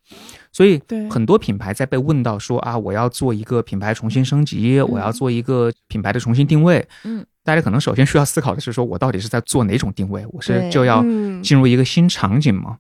[0.53, 0.79] 所以
[1.11, 10.27] 很多品牌在被问到说啊，我要做一个品牌重新升级，我要做一个品牌的重新定位，嗯，大家可能首先需要思考的是说，我到底是在做哪种定位？
[10.33, 12.77] 我是就要嗯进入一个新场景吗？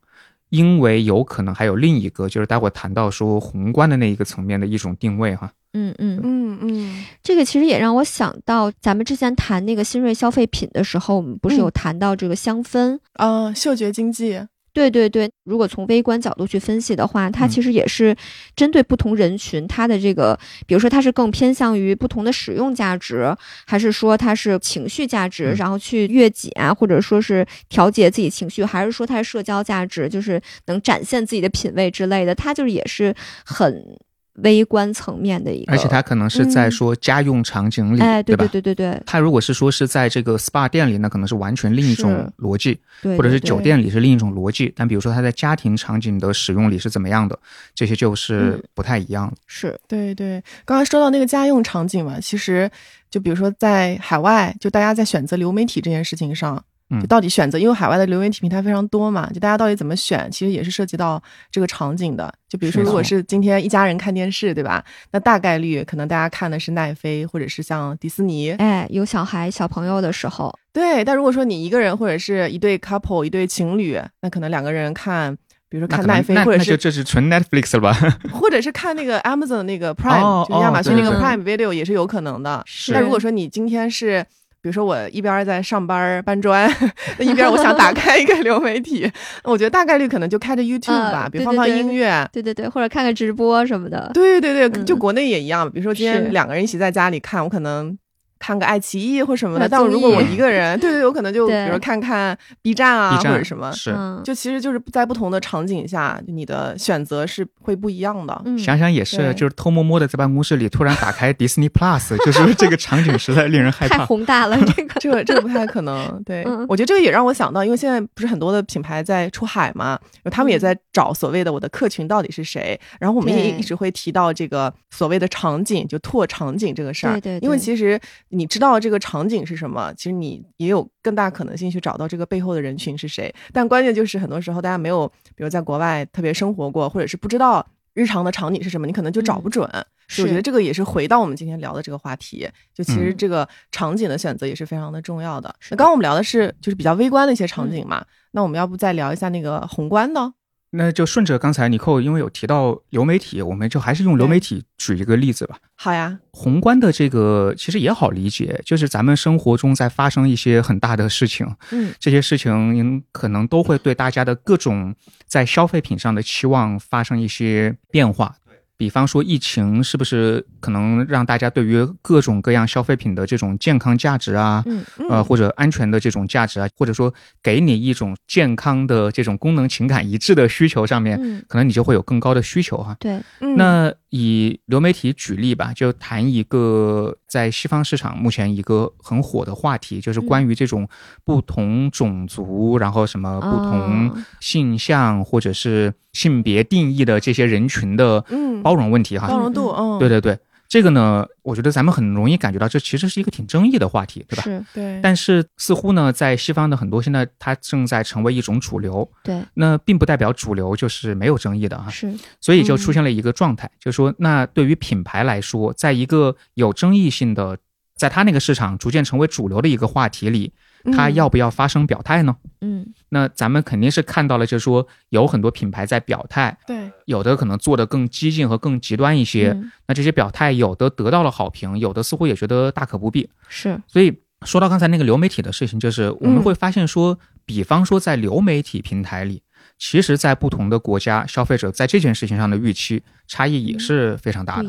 [0.50, 5.52] 因为有可能还有另一个，就是待会儿谈到说宏观的那一个层面的一种定位哈。
[5.72, 12.98] 嗯嗯，嗯嗯这个其实也让我想到，咱们之前谈那个新锐消费品的时候，我们不是有嗯谈到这个香氛。
[13.14, 14.40] 啊，嗅觉经济，
[14.76, 17.48] 对对对，如果从微观角度去分析的话，它嗯。
[17.48, 18.14] 其实也是
[18.54, 23.34] 针对不同人群，它的这个，比如说它是更偏向于不同的使用价值，
[23.66, 25.56] 还是说它是情绪价值，嗯。
[25.56, 33.14] 然后去悦己啊，或者说是调节自己情绪，还是说它是社交价值，就是能展现自己的品味之类的，它就是也是
[33.46, 33.96] 很
[34.42, 38.44] 微观层面的一个，而且它可能是在嗯说家用场景里，哎，对吧？
[38.46, 44.72] 对对对对它如果是说是在这个 SPA 店里，那可能是完全另一种逻辑，对，或者是酒店里是另一种逻辑。
[44.77, 47.38] 但比如说它在家庭场景的使用里是怎么样的，
[47.75, 49.37] 这些就是嗯不太一样的。
[49.46, 52.70] 是对对，刚刚说到那个家用场景嘛，其实
[53.11, 56.62] 就比如说在海外，就大家在选择流媒体这件事情上，嗯
[57.01, 61.20] 就到底选择，因为海外的流媒体平台非常多嘛，就大家到底怎么选，其实也是涉及到
[61.51, 62.33] 这个场景的。
[62.49, 64.85] 就比如说，如果是今天一家人看电视，对吧？
[65.11, 68.53] 那大概率可能大家看的是奈飞，或者是像迪士尼。
[68.53, 75.37] 哎，有小孩小朋友的时候，对，但如果说你一个人或者是一对 couple 一对情侣，那可能两个人看。
[75.68, 77.92] 比如说看奈飞，或者是这是纯 Netflix 了吧？
[78.33, 82.62] 或者是看那个 Amazon 的那个 Prime，、哦就是亚马逊那个 Prime Video 也是有可能的。
[82.64, 84.25] 是那如果说你今天是，
[84.66, 86.68] 比如说我一边儿在上班儿搬砖，
[87.18, 89.09] 那一边儿我想打开一个流媒体，
[89.44, 92.29] 我觉得大概率可能就开着 YouTube 吧，呃比如放音乐。
[92.33, 95.70] 对对对，或者看看直播什么的，对对对，嗯就国内也一样。
[95.70, 97.96] 比如说今天两个人一起在家里看，我可能
[98.38, 99.64] 看个爱奇艺或什么的。
[99.64, 103.72] 呃但我如果我一个人，对对，有可能就比如看看 B 站啊 B 站或者什么。
[103.72, 103.92] 是。
[103.92, 108.42] 嗯，就其实就是在不同的场景下，你的选择是会不一样的。
[108.44, 114.07] 嗯想想也是，就是偷摸摸的在办公室里突然打开 Disney Plus， 就是这个场景实在令人害怕太。
[114.07, 116.22] 宏大了，这个 这个这个不太可能。
[116.25, 119.99] 对，嗯我觉得这个也让我想到，因为现在不是很多的品牌在出海嘛，
[120.31, 122.79] 他们也在找所谓的我的客群到底是谁。
[123.01, 127.14] 然后我们也一直会提到这个所谓的场景，就拓场景这个事儿。
[127.14, 127.99] 对对对因为其实
[128.30, 133.34] 你知道这个场景是什么，其实你也有更大可能性去找到这个背后的人群是谁。
[133.52, 137.66] 但关键就是很多时候大家没有，比如在国外特别生活过，或者是不知道。
[137.94, 139.66] 日常的场景是什么，你可能就找不准。
[140.06, 145.48] 所以我觉得这个也是回到我们今天聊的这个话题，就其实嗯这个场景的选择也是非常的重要的。
[145.70, 150.30] 那刚刚我们聊的是就是比较微观的一些场景嘛，那我们要不再聊一下那个宏观的？
[150.76, 155.56] 那就顺着刚才尼寇因为有提到流媒体，我们就还是用流媒体举一个例子吧。
[155.74, 164.94] 好呀，宏观的这个其实也好理解，就是咱们生活中在发生一些很大的事情，嗯这些事情可能都会对大家的各种
[165.26, 168.36] 在消费品上的期望发生一些变化。
[168.76, 177.12] 比方说，疫情是不是可能让大家对于各种各样消费品的这种健康价值啊，嗯呃，或者安全的这种价值啊，或者说
[177.42, 183.56] 给你一种健康的这种功能情感一致的需求上面，嗯，可能你就会有更高的需求哈、对，嗯。
[183.56, 190.88] 那以流媒体举例吧，就谈一个在西方市场目前一个很火的话题，就是关于这种
[191.24, 194.24] 不同种族，然后什么不同哦。
[194.40, 198.62] 性向或者是性别定义的这些人群的嗯。
[198.62, 199.26] 包容问题哈。
[199.28, 204.42] 包容度，嗯，对对对，这个呢，我觉得咱们很容易感觉到这其实是一个挺争议的话题，对吧？
[204.42, 211.88] 是对，但是似乎呢，在西方的很多现在它正在成为一种主流，对那并不代表主流就是没有争议的啊。
[211.88, 217.57] 是所以就出现了一个状态，就是说，那对于品牌来说，在一个有争议性的，
[217.94, 220.52] 在它那个市场逐渐成为主流的一个话题里，
[220.92, 222.37] 它嗯要不要发声表态呢？
[222.61, 229.51] 嗯那咱们肯定是看到了，就是说有很多品牌在表态，对，有的可能做的更激进和更极端一些。
[229.51, 233.31] 嗯那这些表态有的得到了好评，有的似乎也觉得大可不必。
[233.49, 234.12] 是所以
[234.44, 239.42] 说到刚才那个流媒体的事情，就是我们嗯会发现说，比方说在流媒体平台里，
[239.78, 244.68] 其实，在不同的国家，消费者在这件事情上的预期差异也是非常大的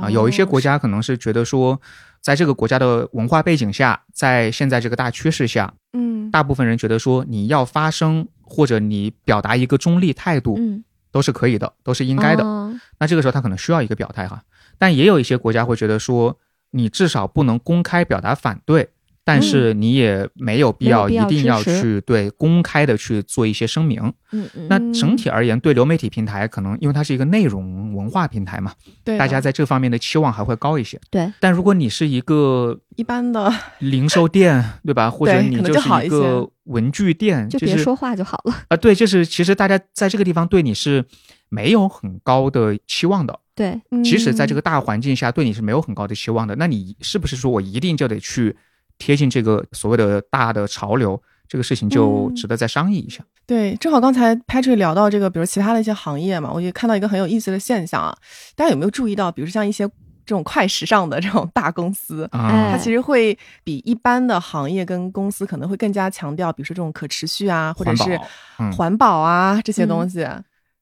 [0.00, 0.08] 啊。
[0.08, 1.80] 有一些国家可能是觉得说，
[2.20, 12.44] 在这个国家的文化背景下，在现在这个大趋势下，嗯，大部分人觉得说你要发声或者你表达一个中立态度嗯都是可以的，都是应该的。
[12.44, 14.42] 哦那这个时候他可能需要一个表态哈，
[14.78, 16.38] 但也有一些国家会觉得说，
[16.70, 18.88] 你至少不能公开表达反对，
[19.24, 24.00] 但是你也没有必要一定要去对公开的去做一些声明。
[24.32, 28.72] 嗯嗯那整体而言，对流媒体平台可能因为它是一个内容文化平台嘛，
[29.04, 31.00] 对，大家在这方面的期望还会高一些。
[31.10, 35.10] 对但如果你是一个一般的， 零售店，对吧？
[35.10, 41.04] 或者你就就是一一个文具店，就别说话就好了，啊、对，就是其实大家在这个地方对你是
[41.48, 43.40] 没有很高的期望的。
[43.54, 48.56] 对即使在这，个大环境下对你是没有很高的期望的，那你是不是说我一定就得去
[48.98, 51.20] 贴近这个所谓的大的潮流？
[51.46, 53.22] 这个事情就嗯值得再商议一下。
[53.46, 58.16] 对，正好刚才 Patrick 聊到这个，比如其他的一些行业嘛，我也看到一个很有意思的现象啊，
[58.56, 59.86] 大家有没有注意到，比如像一些
[60.24, 68.18] 这种快时尚的这种大公司，啊、哎它其实会比一般的行业跟公司可能会更加强调，比如说这种可持续啊，或者是
[68.58, 70.26] 嗯环保啊这些东西。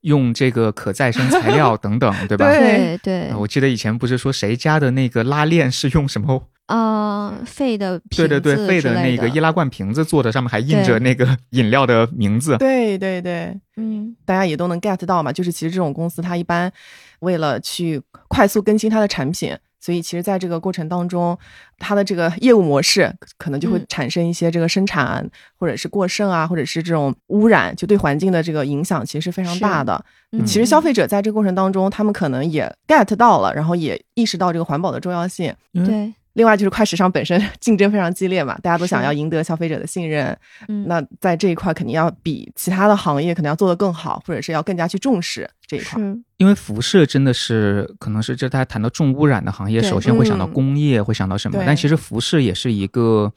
[0.03, 2.48] 用这个可再生材料 等等，对吧？
[2.48, 6.48] 对对对呃我记得以前不是说谁家的那个拉链是用什么？
[6.72, 12.56] 啊，废的对对对，废的的那个易拉罐瓶子做的，上面还印着那个 饮料的名字。
[12.56, 15.30] 对对对，嗯大家也都能 get 到嘛。
[15.30, 16.72] 就是其实这种公司，它一般
[17.20, 21.38] 为了去快速更新它的产品，所以其实在这个过程当中，
[21.78, 30.02] 它的这个业务模式可能就会嗯产生一些这个生产或者是过剩啊，或者是这种污染，就对环境的这个影响其实是非常大的。
[30.32, 35.54] 嗯其实消费者在这个过程当中，他们可能也 get 到了，然后也意识到这个环保的重要性。
[35.74, 40.37] 嗯对另外就是快时尚本身 竞争非常激烈嘛，大家都想要赢得消费者的信任。
[40.68, 46.01] 嗯那在这一块肯定要比其他的行业可能要做得更好，或者是要更加去重视这一块。
[46.01, 51.62] 是因为服饰真的是可能是这大家谈到重污染的行业，首先会想到嗯工业，会想到什么？
[51.66, 53.33] 但其实服饰也是一个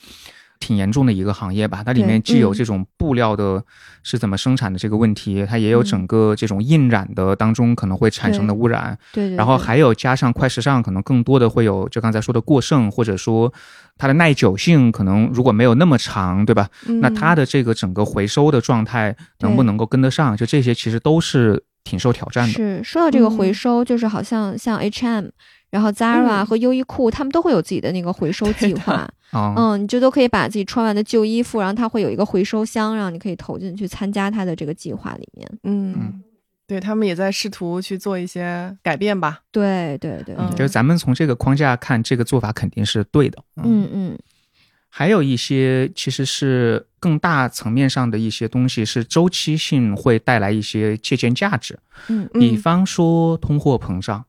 [0.60, 1.84] 挺严重的一个行业吧。
[1.86, 3.63] 它里面既有嗯这种布料的
[4.02, 13.54] 是怎么生产的这个问题，它也有嗯整个这种印染的当中可能会产生的污染，对对，对然后还有加上快时尚，可能更多的会有就刚才说的过剩，或者说
[13.98, 16.68] 它的耐久性可能如果没有那么长，对吧？
[17.02, 20.38] 那它的的这个整个回收的状态能不能够跟得上？
[20.38, 22.52] 就这些其实都是挺受挑战的。
[22.52, 25.28] 是说到这个回嗯收，就是好像像 H&M，
[25.69, 29.10] 然后 Zara 嗯和优衣库，他们都会有自己的那个回收计划。
[29.32, 35.50] 啊、 嗯，你就都可以把自己穿完的旧衣服，然后它会有一个回收箱，然后你可以投进去参加它的这个计划里面。
[35.63, 36.21] 嗯，
[36.67, 39.41] 对他们也在试图去做一些改变吧。
[39.52, 43.38] 对对对就是咱们从这个框架看，这个做法肯定是对的。
[43.58, 44.19] 嗯嗯
[44.98, 51.78] 还有一些其实是更大层面上的一些东西，是周期性会带来一些借鉴价值。
[52.08, 54.24] 嗯嗯比方说通货膨胀，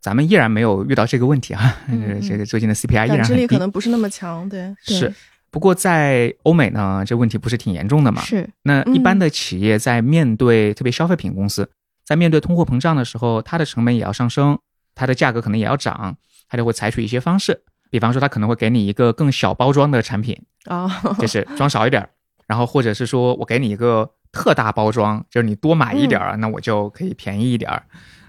[0.00, 1.76] 咱们依然没有遇到这个问题啊。
[2.22, 3.58] 这个最近的 CPI 依然可。
[3.58, 5.12] 能不是那么强，对，对是，
[5.50, 8.22] 不过在欧美呢，这问题不是挺严重的嘛？
[8.22, 11.68] 是，那一般嗯的企业在面对特别消费品公司，
[12.06, 14.56] 在面对通货膨胀的时候，它的成本也要上升，
[14.94, 16.16] 它的价格可能也要涨，
[16.48, 17.60] 它就会采取一些方式，
[17.92, 22.08] 比方说他可能会给你一个更小包装的产品，啊，就是装少一点儿，
[22.46, 27.82] 然后或者是说我给你一个特大包装，就是你多买一点儿，那我就可以便宜一点儿。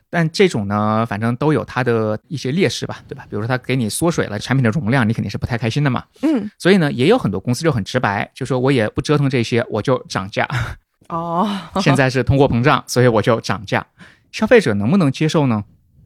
[0.10, 3.26] 但这种呢，反正都有它的一些劣势吧，对吧？
[3.30, 6.04] 比如说它给你缩水了产品的容量，你肯定是不太开心的嘛。
[6.24, 10.46] 嗯，所以呢，也有很多公司就很直白，就说我也不折腾这些，我就涨价。
[11.08, 11.50] 哦，
[11.82, 13.88] 现在是通货膨胀，所以我就涨价。
[14.32, 15.64] 消费者能不能接受呢？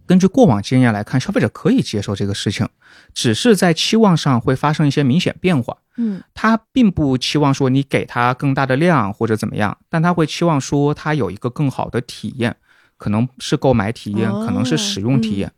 [0.07, 2.67] 根据过往经验来看，消费者可以接受这个事情，
[3.13, 5.77] 只是在期望上会发生一些明显变化。
[5.97, 12.55] 嗯他并不期望说你给他更大的量或者怎么样，但他会期望说他有一个更好的体验，
[12.97, 15.51] 可能是购买体验，哦可能是使用体验。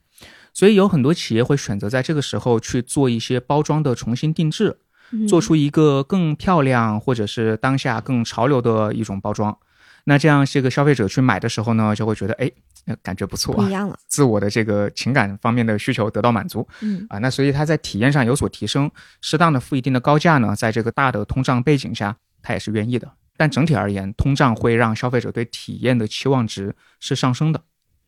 [0.53, 4.79] 所以有很多企业会选择在这个时候去做一些包装的重新定制，
[5.11, 9.57] 嗯做出一个更漂亮或者是当下更潮流的一种包装。
[10.09, 12.51] 那这样这个消费者去买的时候呢，就会觉得哎，
[12.87, 13.95] 呃感觉不错啊，不一样了。
[14.07, 17.19] 自我的这个情感方面的需求得到满足嗯啊。
[17.19, 18.89] 那所以它在体验上有所提升，
[19.21, 23.07] 适当的付一定的高价呢，在这个大的通胀背景下，他也是愿意的。
[23.37, 27.61] 但整体而言，通胀会让消费者对体验的期望值是上升的。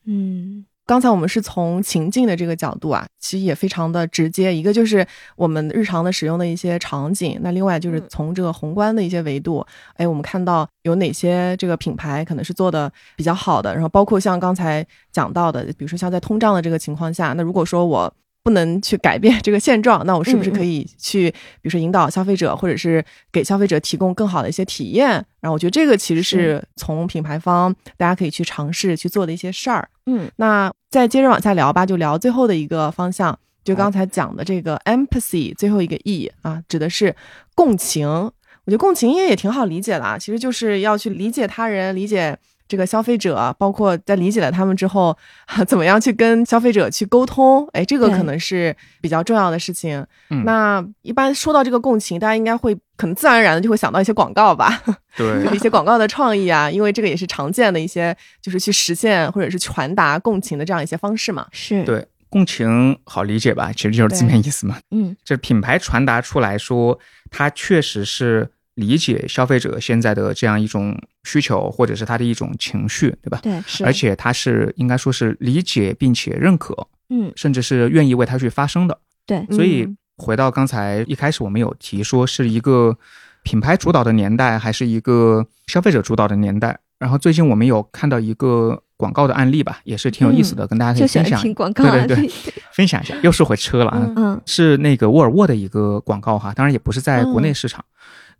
[0.05, 4.53] 嗯刚才我们是从情境的这个角度啊，其实也非常的直接。
[4.53, 5.05] 一个就是
[5.37, 9.65] 我们日常的使用的一些场景，那另外就是嗯从这个宏观的一些维度，
[9.95, 18.13] 哎，我们看到有哪些这个品牌可能是做的比较好的，然后包括像刚才讲到的，比如说像在通胀的这个情况下，那如果说我
[18.43, 25.09] 不能去改变这个现状， 那我是不是可以去，比如说引导消费者，或者是给消费者提供更好的一些体验？
[25.39, 29.87] 然后我觉得这个其实是从品牌方大家可以去尝试去做的一些事儿。
[30.07, 37.15] 嗯那再接着往下聊吧，就聊最后的一个方向，就刚才讲的这个 empathy，最后一个 e 啊，指的是
[37.55, 38.31] 共情。
[38.63, 42.37] 我觉得共情也也挺好理解的啊，其实就是要去理解他人，理解
[42.71, 45.17] 这个消费者，包括在理解了他们之后，
[45.67, 49.99] 怎么样去跟消费者去沟通，哎，这个可能是比较重要的事情。
[50.29, 54.81] 嗯那一般说到这个共情，大家应该会可能自然而然的就会想到一些广告吧，
[55.17, 61.45] 对一些广告的创意啊，因为这个也是常见的一些，就是去实现或者是传达共情的这样一些方式嘛。
[61.51, 63.73] 是对，共情好理解吧？
[63.73, 64.79] 其实就是字面意思嘛。
[64.91, 66.97] 嗯这品牌传达出来说，
[67.29, 73.39] 它确实是理解消费者现在的这样一种需求，或者是他的一种情绪，对吧？
[73.43, 78.97] 对是而且他是应该说是理解并且认可，嗯甚至是愿意为他去发声的。
[79.25, 82.97] 对所以嗯回到刚才一开始我们有提说是一个
[83.43, 86.79] 品牌主导的年代，还是一个消费者主导的年代。
[86.99, 93.15] 然后最近我们有看到一个广告的案例吧，也是挺有意思的，跟大家可以分享听广告啊，对对对 分享一下。
[93.23, 97.83] 又说回车了啊，嗯嗯是那个沃尔沃的一个广告哈，当然也不是在国内市场。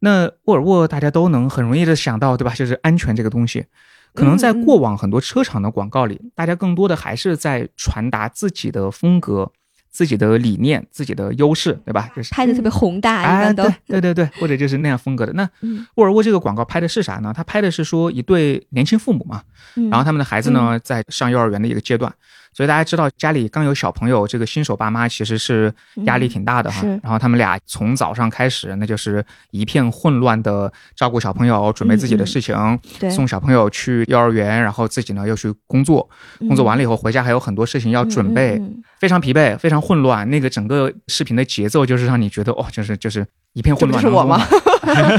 [0.04, 2.54] 那沃尔沃大家都能很容易的想到，对吧？
[2.54, 3.66] 就是安全这个东西。
[4.14, 9.50] 可能在过往很多车厂的广告里，大家更多的还是在传达自己的风格、
[9.90, 12.10] 自己的理念、自己的优势，对吧？
[12.14, 15.32] 就是拍的特别宏大，一哎，般都对对对对，或者就是那样风格的。
[15.32, 17.32] 那嗯沃尔沃这个广告拍的是啥呢？
[17.34, 19.44] 他拍的是说一对年轻父母嘛，
[19.76, 22.14] 嗯然后他们的孩子呢在上幼儿园的一个阶段，
[22.54, 25.74] 所以大家知道家里刚有小朋友，这个新手爸妈其实是
[26.04, 26.86] 压力挺大的哈。
[27.02, 32.80] 然后他们俩从早上开始，那就是一片混乱的照顾小朋友，准备自己的事情，
[33.10, 38.62] 送小朋友去幼儿园，然后自己呢又去工作，工作完了以后回家还有很多事情要准备，
[39.00, 40.30] 非常疲惫，非常混乱。
[40.30, 45.14] 那个整个视频的节奏就是让你觉得哦，就是就是一片混乱当中这不就是我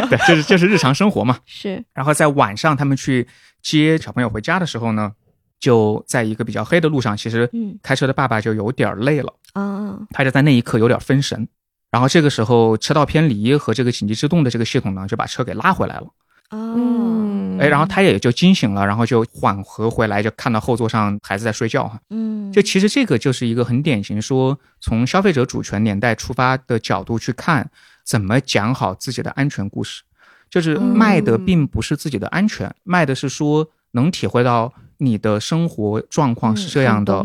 [0.00, 0.08] 吗？
[0.08, 1.38] 对，就是就是日常生活嘛。
[1.44, 3.26] 是然后在晚上他们去
[3.62, 5.12] 接小朋友回家的时候呢，
[5.60, 7.78] 就在一个比较黑的路上，其实嗯。
[7.82, 11.48] 开车的爸爸就有点累了，啊他就在那一刻有点分神。
[11.90, 16.06] 然后这个时候车道偏离和这个紧急制动的这个系统呢，就把车给拉回来了。
[16.50, 22.00] 哦嗯，哎，然后他也就惊醒了，然后就缓和回来，就看到后座上孩子在睡觉哈。
[22.10, 22.52] 嗯。
[22.52, 27.70] 就其实这个就是一个很典型说，从消费者主权年代出发的角度去看，
[28.04, 30.02] 怎么讲好自己的安全故事，
[30.48, 37.24] 就是卖的并不是自己的安全，卖的是说能体会到你的生活状况是这样的，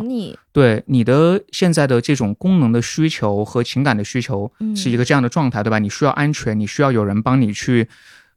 [0.52, 5.80] 对你的现在的这种功能的需求和情感的需求嗯是一个这样的状态，对吧？
[5.80, 7.88] 你需要安全，你需要有人帮你去，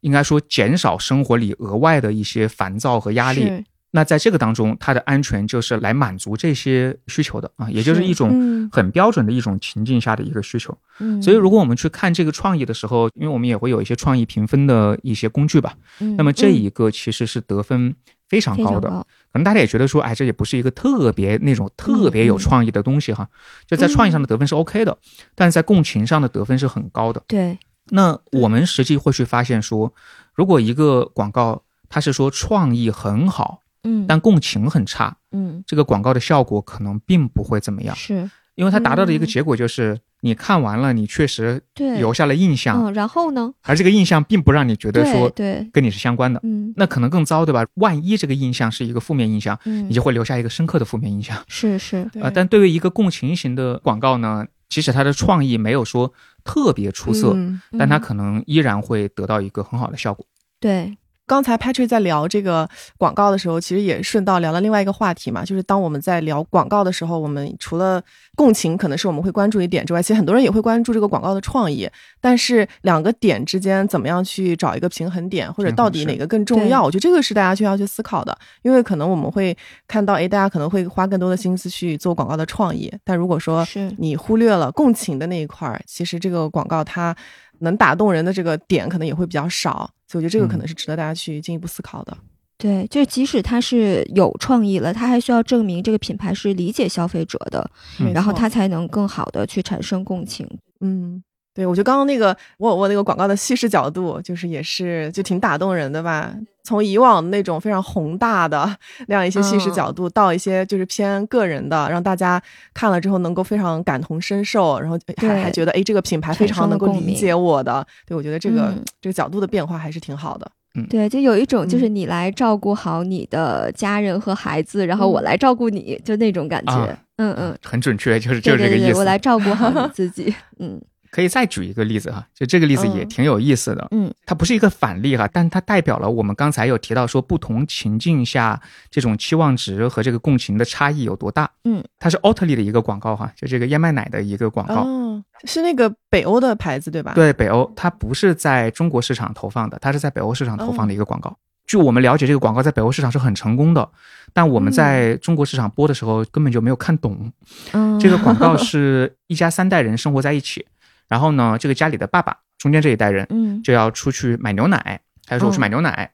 [0.01, 3.64] 应该说减少生活里额外的一些烦躁和压力。
[3.93, 10.76] 那在这个当中，它的安全就是来满足这些需求的啊，也就是是一种嗯很标准的一种情境下的一个需求。
[10.99, 17.95] 嗯所以，如果我们去看这个创意的时候，因为我们也会有一些创意评分的一些工具吧，嗯那么这一个其实是得分
[18.28, 18.88] 非常高的。
[19.32, 23.28] 可能大家也觉得说，哎，这也不是一个特别那种特别有创意的东西哈，
[23.66, 24.96] 就在创意上的得分是 OK 的，
[25.34, 27.22] 但是在共情上的得分是很高的。
[27.26, 27.58] 对。
[27.90, 29.92] 那我们实际会去发现说，
[30.34, 34.06] 如果一个广告它是说创意很好，嗯。
[34.08, 35.62] 但共情很差，嗯。
[35.66, 46.40] 这个广告的效果可能并不会怎么样，是因为它达到的一个嗯结果就是，你看完了，你确实对留下了印象，嗯然后呢而这个印象并不让你觉得说对跟你是相关的。
[46.42, 47.64] 嗯那可能更糟，对吧？
[47.74, 51.36] 万一这个印象是一个负面印象，嗯你就会留下一个深刻的负面印象。
[51.46, 56.12] 是是啊呃，但对于一个共情型的广告呢，即使它的创意没有说
[56.44, 60.26] 特别出色，嗯但它嗯可能依然会得到一个很好的效果。
[60.59, 60.96] 对
[61.26, 68.00] 刚才 Patrick 在聊这个广告的时候，其实也顺道聊了另外一个话题嘛，就是当我们在聊广告的时候，我们除了
[68.36, 71.88] 共情可能是我们会关注一点之外，其实很多人也会关注这个广告的创意。
[72.20, 76.82] 但是两个点之间怎么样去找一个平衡点，或者到底哪个更重要？
[76.82, 78.36] 我觉得这个是大家需要去思考的。
[78.62, 79.56] 因为可能我们会
[79.88, 83.66] 看到，哎，大家可能会花更多的心思去做广告的创意，但如果说
[83.98, 87.14] 你忽略了共情的那一块儿，其实这个广告它
[87.61, 89.90] 能打动人的这个点可能也会比较少。
[90.07, 92.16] 所以我觉得这个可能是值得大家去进一步思考的。
[92.59, 97.68] 对，就是即使他是有创意了，他还需要证明这个品牌是理解消费者的，
[98.14, 100.48] 然后他才能更好的去产生共情。
[100.80, 106.34] 嗯，对，我觉得刚刚那个我我那个广告的叙事角度，就是也是就挺打动人的吧。
[106.66, 112.42] 从以往那种非常宏大的那样一些叙事角度，到一些就是偏个人的，让大家
[112.74, 117.86] 看了之后能够非常感同身受，然后还还觉得哎，这个品牌非常能够理解我的。
[118.04, 120.50] 对，我觉得这个这个角度的变化还是挺好的。
[120.90, 126.98] 对，就有一种就是你来照顾好你的家人和孩子，然后我来照顾你，就那种感觉。
[127.16, 128.98] 嗯嗯，很准确，就是就是这个意思。
[128.98, 130.34] 我来照顾好你 自己。
[130.58, 130.78] 嗯。
[131.16, 133.88] 可以再举一个例子哈，就这个例子也挺有意思的。
[133.90, 138.60] 嗯，它不是一个反例哈，但它代表了我们刚才有提到说不同情境下
[138.90, 141.50] 这种期望值和这个共情的差异有多大。
[141.64, 144.82] 嗯，它是奥特利的一个广告哈，就这个燕麦奶的一个广告。
[144.82, 147.12] 哦，是那个北欧的牌子对吧？
[147.14, 151.34] 对，北欧，它不是在中国市场投放的，它是在北欧市场投放的一个广告。
[151.66, 153.88] 据我们了解，这个广告在北欧市场是很成功的，
[154.34, 157.32] 但我们在中国市场播的时候根本就没有看懂。
[157.72, 160.66] 嗯，这个广告是一家三代人生活在一起。
[161.09, 166.11] 然后呢，这个家里的爸爸，中间这一代人，嗯，就要出去买牛奶，他就说我去买牛奶。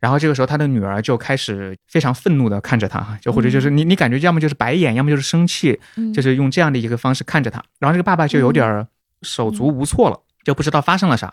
[0.00, 5.78] 然后这个时候，他的女儿就开始非常愤怒的看着他，就或者就是你你感觉要么就是白眼，要么就是生气，
[6.12, 7.62] 就是用这样的一个方式看着他。
[7.78, 8.84] 然后这个爸爸就有点
[9.22, 11.32] 手足无措了，就不知道发生了啥。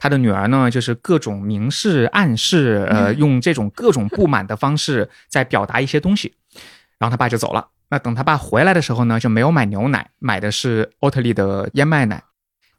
[0.00, 6.34] 他的女儿呢，就是各种明示暗示，呃，用这种各种不满的方式 在表达一些东西。
[6.98, 7.68] 然后他爸就走了。
[7.90, 12.20] 那等他爸回来的时候呢，就没有买牛奶，买的是奥特利的燕麦奶。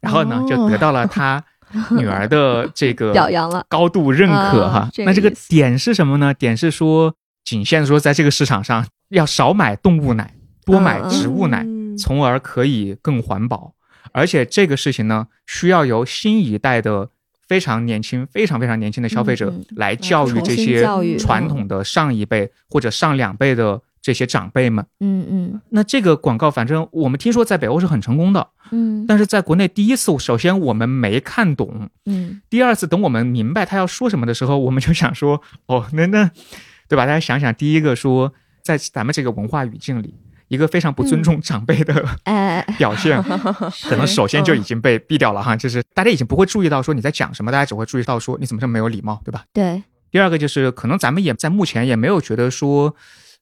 [0.01, 1.43] 然后呢，就得到了他
[1.91, 4.89] 女儿的这个表扬了，高度认可哈。
[5.05, 6.33] 那这个点是什么呢？
[6.33, 10.33] 点是说，仅限说在这个市场上要少买动物奶，
[10.65, 11.65] 多买植物奶，
[11.97, 13.73] 从而可以更环保。
[14.11, 17.09] 而且这个事情呢，需要由新一代的
[17.47, 20.87] 非常年轻、非常非常年轻的消费者来教育这些
[21.17, 23.81] 传统的上一辈或者上两辈的。
[24.01, 36.31] 这些长辈们，嗯嗯，那这个广告，反正我们听说在北欧是很成功的，嗯，但是在国内第一次，首先我们没看懂，嗯，第二次等我们明白他要说什么的时候，我们就想说， 哦，那那，
[36.87, 37.05] 对吧？
[37.05, 38.33] 大家想想，第一个说，
[38.63, 40.15] 在咱们这个文化语境里，
[40.47, 42.05] 一个非常不尊重长辈的
[42.77, 43.21] 表现，
[43.89, 49.43] 可能首先就已经被毙掉了哈，就是大家已经不会注意到说你在讲什么，大家只会注意到说你怎么这么没有礼貌，对吧？
[49.51, 49.83] 对。
[50.11, 52.95] 第二个就是可能咱们也在目前也没有觉得说。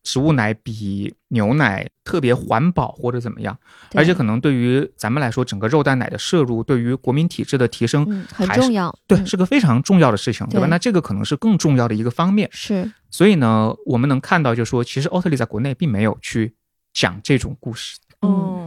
[0.07, 3.57] 植物奶比牛奶特别环保或者怎么样，
[3.93, 10.67] 而且可能对于咱们来说，整个肉蛋奶的摄入对于国民体质的提升很重要，对，是个非常重要的事情，对吧？
[10.67, 12.47] 那这个可能是更重要的一个方面。
[12.53, 16.53] 是，所以呢，我们能看到，就是说，其实奥特利在国内并没有去
[16.93, 17.97] 讲这种故事。
[18.21, 18.66] 嗯。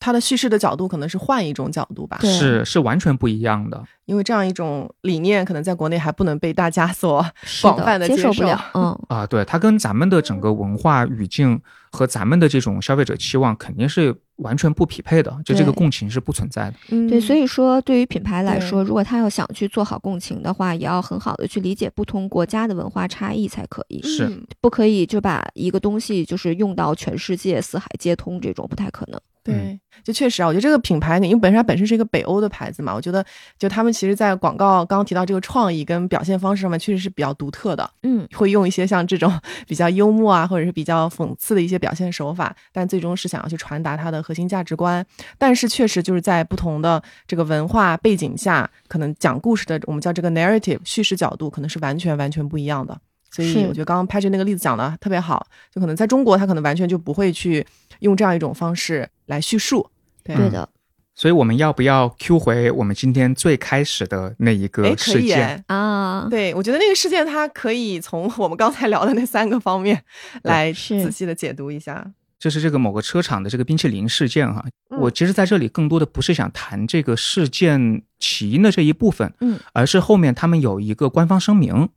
[0.00, 3.84] 它的叙事的角度可能是换一种角度吧，是是完全不一样的。
[4.06, 7.24] 因为这样一种理念，可能在国内还不能被大家所
[7.62, 8.60] 广泛的接受不了。
[8.74, 11.60] 嗯啊，对，它跟咱们的整个文化语境
[11.92, 17.08] 和咱们的这种消费者期望肯定是完全不匹配的，就这个共情是不存在的。
[17.08, 24.02] 对，所以说对于品牌来说，如果他要想去做好共情的话，也要很好的去理解不同国家的文化差异才可以。
[24.02, 29.20] 是，不可以就把一个东西就是用到全世界四海皆通，这种不太可能。
[29.42, 33.24] 对，就确实啊，我觉得这个品牌，因为本身它本身是一个北欧的牌子嘛，我觉得
[33.58, 37.90] 就他们其实，在广告刚刚提到这个创意跟表现方式上面，确实是比较独特的。
[38.02, 39.32] 嗯，会用一些像这种
[39.66, 45.04] 比较幽默啊，或者是比较讽刺的一些表现手法，但最终是想要去传达它的核心价值观。
[45.38, 52.98] 但是确实就是在不同的这个文化背景下，可能讲故事的我们叫这个 narrative 叙事角度，可能是完全完全不一样的。
[53.32, 57.64] 所以我觉得刚刚拍着那个例子讲的特别好，就可能在中国，他可能完全就不会去
[58.00, 59.88] 用这样一种方式来叙述。
[60.22, 60.68] 对的，
[61.14, 66.26] 所以我们要不要 Q 回我们今天最开始的那一个事件啊？
[66.28, 70.04] 对，我觉得那个事件它可以从我们刚才聊的那三个方面
[70.42, 72.12] 来仔细的解读一下。
[72.40, 81.88] 就是这个某个车厂的这个冰淇淋事件哈，嗯我其实在这里更多的不是想谈这个事件起因的这一部分，嗯，而是后面他们有一个官方声明，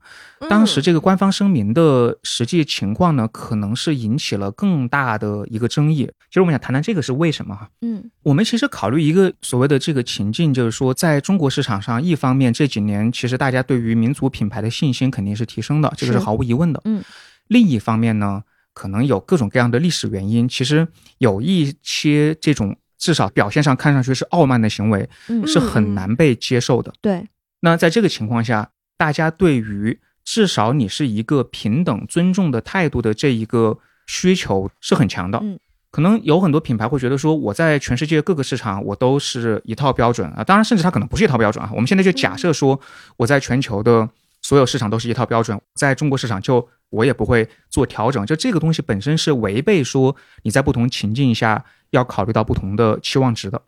[0.50, 6.04] 当时这个官方声明的实际情况呢，可能是引起了更大的一个争议。
[6.30, 7.70] 其实我们想谈谈这个是为什么哈。
[7.82, 16.82] 嗯我们其实考虑一个所谓的这个情境，就是说，在中国市场上，一方面这几年其实大家对于民族品牌的信心肯定是提升的，这个是是毫无疑问的。
[16.86, 17.02] 嗯，
[17.48, 18.44] 另一方面呢，
[18.74, 20.88] 可能有各种各样的历史原因，其实
[21.20, 26.94] 有一些这种至少表现上看上去是傲慢的行为，嗯，是很难被接受的。
[27.02, 27.28] 对，
[27.62, 35.40] 那在这个情况下，大家对于至少你是一个平等尊重的态度的这一个需求是很强的。
[35.42, 35.60] 嗯
[35.94, 41.70] 可能有很多品牌会觉得说，我在全世界各个市场我都是一套标准啊，当然甚至它可能不是一套标准啊。
[41.72, 42.82] 我们现在就假设说，
[43.16, 44.10] 我在全球的
[44.44, 53.62] 所有市场都是一套标准，在中国市场就我也不会做调整，就这个东西本身是违背说你在不同情境下要考虑到不同的期望值的。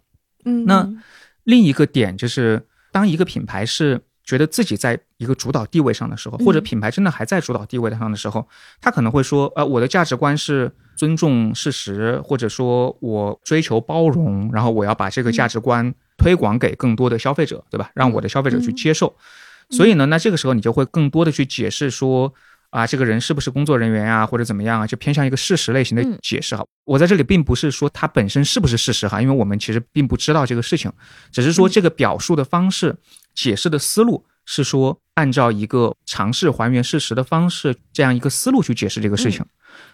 [0.43, 0.87] 嗯，那
[1.43, 8.47] 另一个点就是，当一个品牌是觉得自己在一个主导地位上的时候，嗯或者品牌真的还在主导地位上的时候，
[8.81, 17.89] 他可能会说，呃，我的价值观是尊重事实，或者说我追求包容，然后我要把这个价值观推广给更多的消费者，对吧？
[17.95, 19.15] 让我的消费者去接受。
[19.69, 22.33] 所以呢，那这个时候你就会更多的去解释说。
[22.71, 26.65] 啊，这个人是不是工作人员啊，或者怎么样啊，就偏向一个事实类型的嗯解释哈。
[26.83, 30.91] 我在这里并不是说它本身是不是事实哈，因为我们其实并不知道这个事情，
[31.31, 32.97] 只是说这个表述的方式、
[33.33, 39.45] 解释的思路是说按照一个尝试还原事实的方式，这样一个思路去解释这个事情。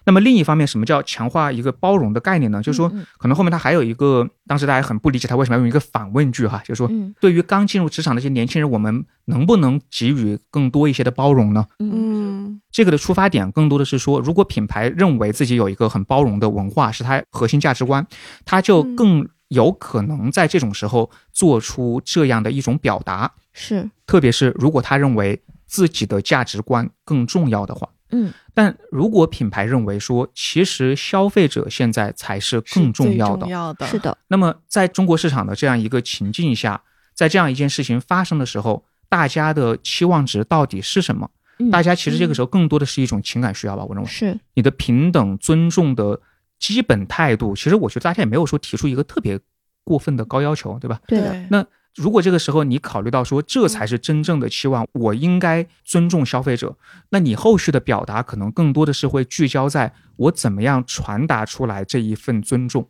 [0.05, 2.61] 那么另一方面，什么叫强化一个包容的概念呢？
[2.61, 7.13] 就是说可能后面他还有一个，当时大家很不理解他为什么要用一个反问句哈，就是说，嗯。
[7.19, 11.65] 对于刚进入职场的这些年轻人，我们能不能给予更多一些的包容呢？
[11.79, 11.91] 嗯。
[11.93, 12.61] 嗯。
[12.71, 18.05] 这个的出发点更多的是说，如果品牌认为自己有一个很包容的文化是它核心价值观，
[18.45, 18.95] 它就嗯。
[18.95, 23.29] 更有可能在这种时候做出这样的一种表达。
[23.51, 23.89] 是。
[24.07, 28.31] 特别是如果他认为自己的价值观更重要的话，嗯。
[28.53, 33.45] 但如果品牌认为说，其实消费者现在才是更重要的。
[33.45, 36.81] 是最重，要的，是的，那么在中国市场的这样一个情境下，
[37.13, 41.29] 在这样一件事情发生的时候，大家的期望值到底是什么？
[41.59, 44.09] 嗯大家其实这个时候更多的是一种情感需要吧，我认为。
[44.09, 44.35] 是。
[44.55, 46.19] 你的平等尊重的
[46.57, 49.39] 基本态度，其实我觉得大家也没有说提出一个特别
[49.83, 50.99] 过分的高要求，对吧？
[51.07, 51.65] 对的，那
[51.95, 56.77] 如果这个时候你考虑到说这才是真正的期望，我应该尊重消费者，
[57.09, 62.87] 那你后续的表达可能更多的是会聚焦在我怎么样传达出来这一份尊重，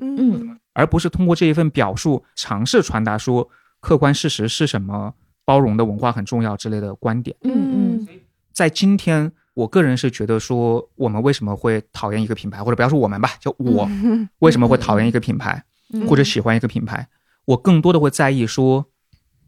[0.00, 0.58] 嗯。
[0.76, 3.48] 而不是通过这一份表述尝试传达说
[3.78, 7.36] 客观事实是什么，包容的文化很重要之类的观点。
[7.42, 8.08] 嗯嗯。
[8.52, 14.28] 在今天，我个人是觉得说，我们为什么会讨厌一个品牌，或者不要说我们吧，就我嗯。
[14.40, 16.04] 为什么会讨厌一个品牌，嗯。
[16.08, 17.08] 或者喜欢一个品牌，
[17.46, 18.86] 我更多的会在意说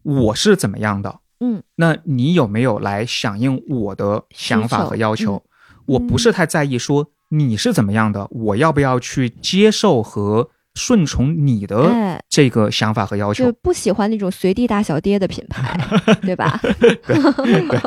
[0.03, 5.35] 我是怎么样的，嗯，那你有没有来响应我的想法和要求？
[5.35, 5.41] 嗯
[5.87, 13.53] 我不是太在意说你是怎么样的，我要不要去接受和顺从你的哎，这个想法和要求就？
[13.61, 15.79] 不喜欢那种随地大小爹的品牌，
[16.23, 16.59] 对吧？
[16.61, 17.79] 对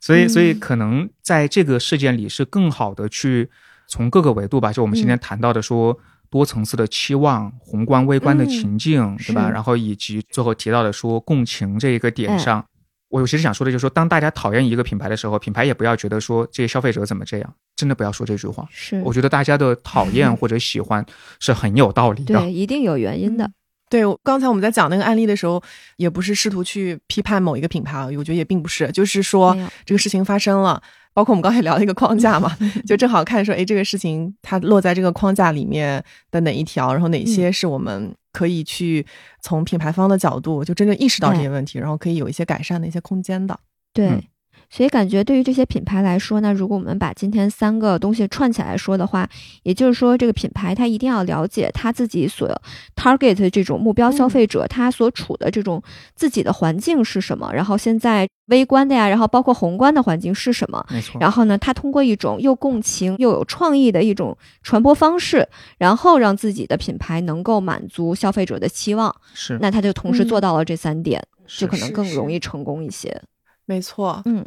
[0.00, 3.50] 所以，所以嗯可能在这个事件里是更好的去
[3.88, 5.98] 从各个维度吧，就我们今嗯天谈到的说
[6.34, 9.48] 多层次的期望、宏观微观的情境，对吧？
[9.48, 12.66] 然后以及最后提到的说共情这一个点哎上，
[13.08, 18.66] 我其实想说的就是说，当大家讨厌一个品牌的时候，品牌也不要觉得说这些消费者怎么这样，真的不要说这句话。
[18.68, 21.06] 是，我觉得大家的讨厌或者喜欢
[21.38, 22.34] 是很有道理的。
[22.34, 23.48] 对，一定有原因的。
[23.88, 25.62] 对，刚才我们在讲那个案例的时候，
[25.98, 30.82] 也不是试图去批判某一个品牌啊，我觉得也并不是，就是说这个事情发生了，
[31.14, 32.54] 包括我们刚才聊的一个框架嘛，
[32.84, 39.06] 就正好看说，哎，这个事情它落在这个框架里面的哪一条，然后哪些是我们可以去
[39.40, 43.58] 从品牌方的角度就真正意识到这些问题，然后可以有一些改善的一些空间的。
[43.92, 44.28] 对。
[44.74, 49.28] 嗯所以感觉对于这些品牌来说呢，如果我们把今天三个东西串起来说的话，
[49.62, 52.50] 也就是说，这个品牌它一定要了解它自己所
[52.96, 55.80] target 这种目标消费者，它所处的这种
[56.16, 61.20] 自己的环境是什么，然后现在微观的呀，然后包括宏观的环境是什么，没错。
[61.20, 65.48] 然后呢，它通过一种又共情又有创意的一种传播方式，
[65.78, 73.22] 然后让自己的品牌能够满足消费者的期望，是，那它就同时嗯做到了这三点，是就可能更容易成功一些。
[73.66, 74.44] 没错，嗯，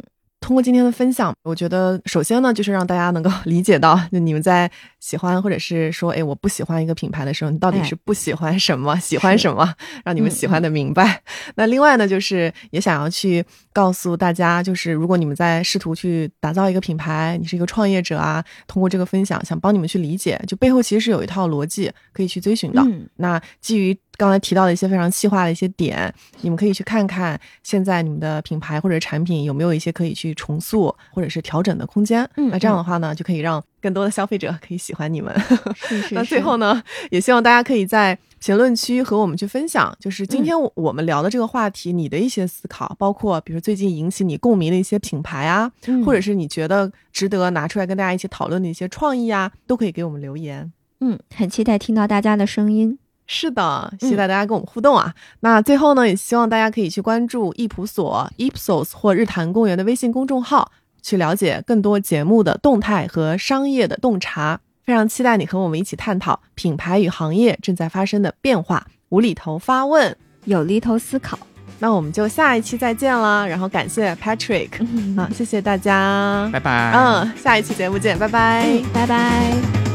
[0.48, 9.74] 通过今天的分享，我觉得首先呢，就是让大家能够 理解到，就你们在喜欢或者是说，哎，我不喜欢一个品牌的时候，你到底是不喜欢什么，喜欢什么，
[10.06, 11.22] 让你们喜欢的明白。
[11.56, 13.44] 那另外呢，就是也想要去
[13.74, 22.82] 告诉大家，就是如果你们在试图去打造一个品牌，你是一个创业者啊，通过这个分享，想帮你们去理解，就背后其实是有一套逻辑可以去追寻的。
[23.16, 32.28] 那基于刚才提到的一些非常细化的一些点，你们可以去看看现在你们的品牌或者产品有没有一些可以去重塑或者是调整的空间。
[32.36, 35.32] 嗯，那这样的话呢，就可以让更多的消费者可以喜欢你们。
[35.76, 36.14] 是是。
[36.16, 45.70] 那最后呢，也希望大家可以在评论区和我们去分享，就是今天我们聊的这个话题，你的一些思考，包括比如最近引起你共鸣的一些品牌啊，
[46.04, 50.72] 或者是你觉得值得拿出来跟大家一起讨论的一些创意啊，都可以给我们留言。
[51.00, 52.98] 嗯，很期待听到大家的声音。
[53.30, 55.14] 是的，期待大家跟我们互动啊！
[55.40, 60.72] 那最后呢，也希望大家可以去关注易普所 Ipsos 或日坛公园的微信公众号，
[61.02, 64.58] 去了解更多节目的动态和商业的洞察。
[64.84, 70.16] 非常期待你和我们一起探讨品牌与行业正在发生的变化，无厘头发问，
[70.46, 71.38] 有厘头思考。
[71.80, 74.70] 那我们就下一期再见啦，然后感谢 Patrick
[75.20, 76.92] 啊，谢谢大家，拜拜。
[76.96, 79.87] 嗯，下一期节目见，拜拜，拜拜。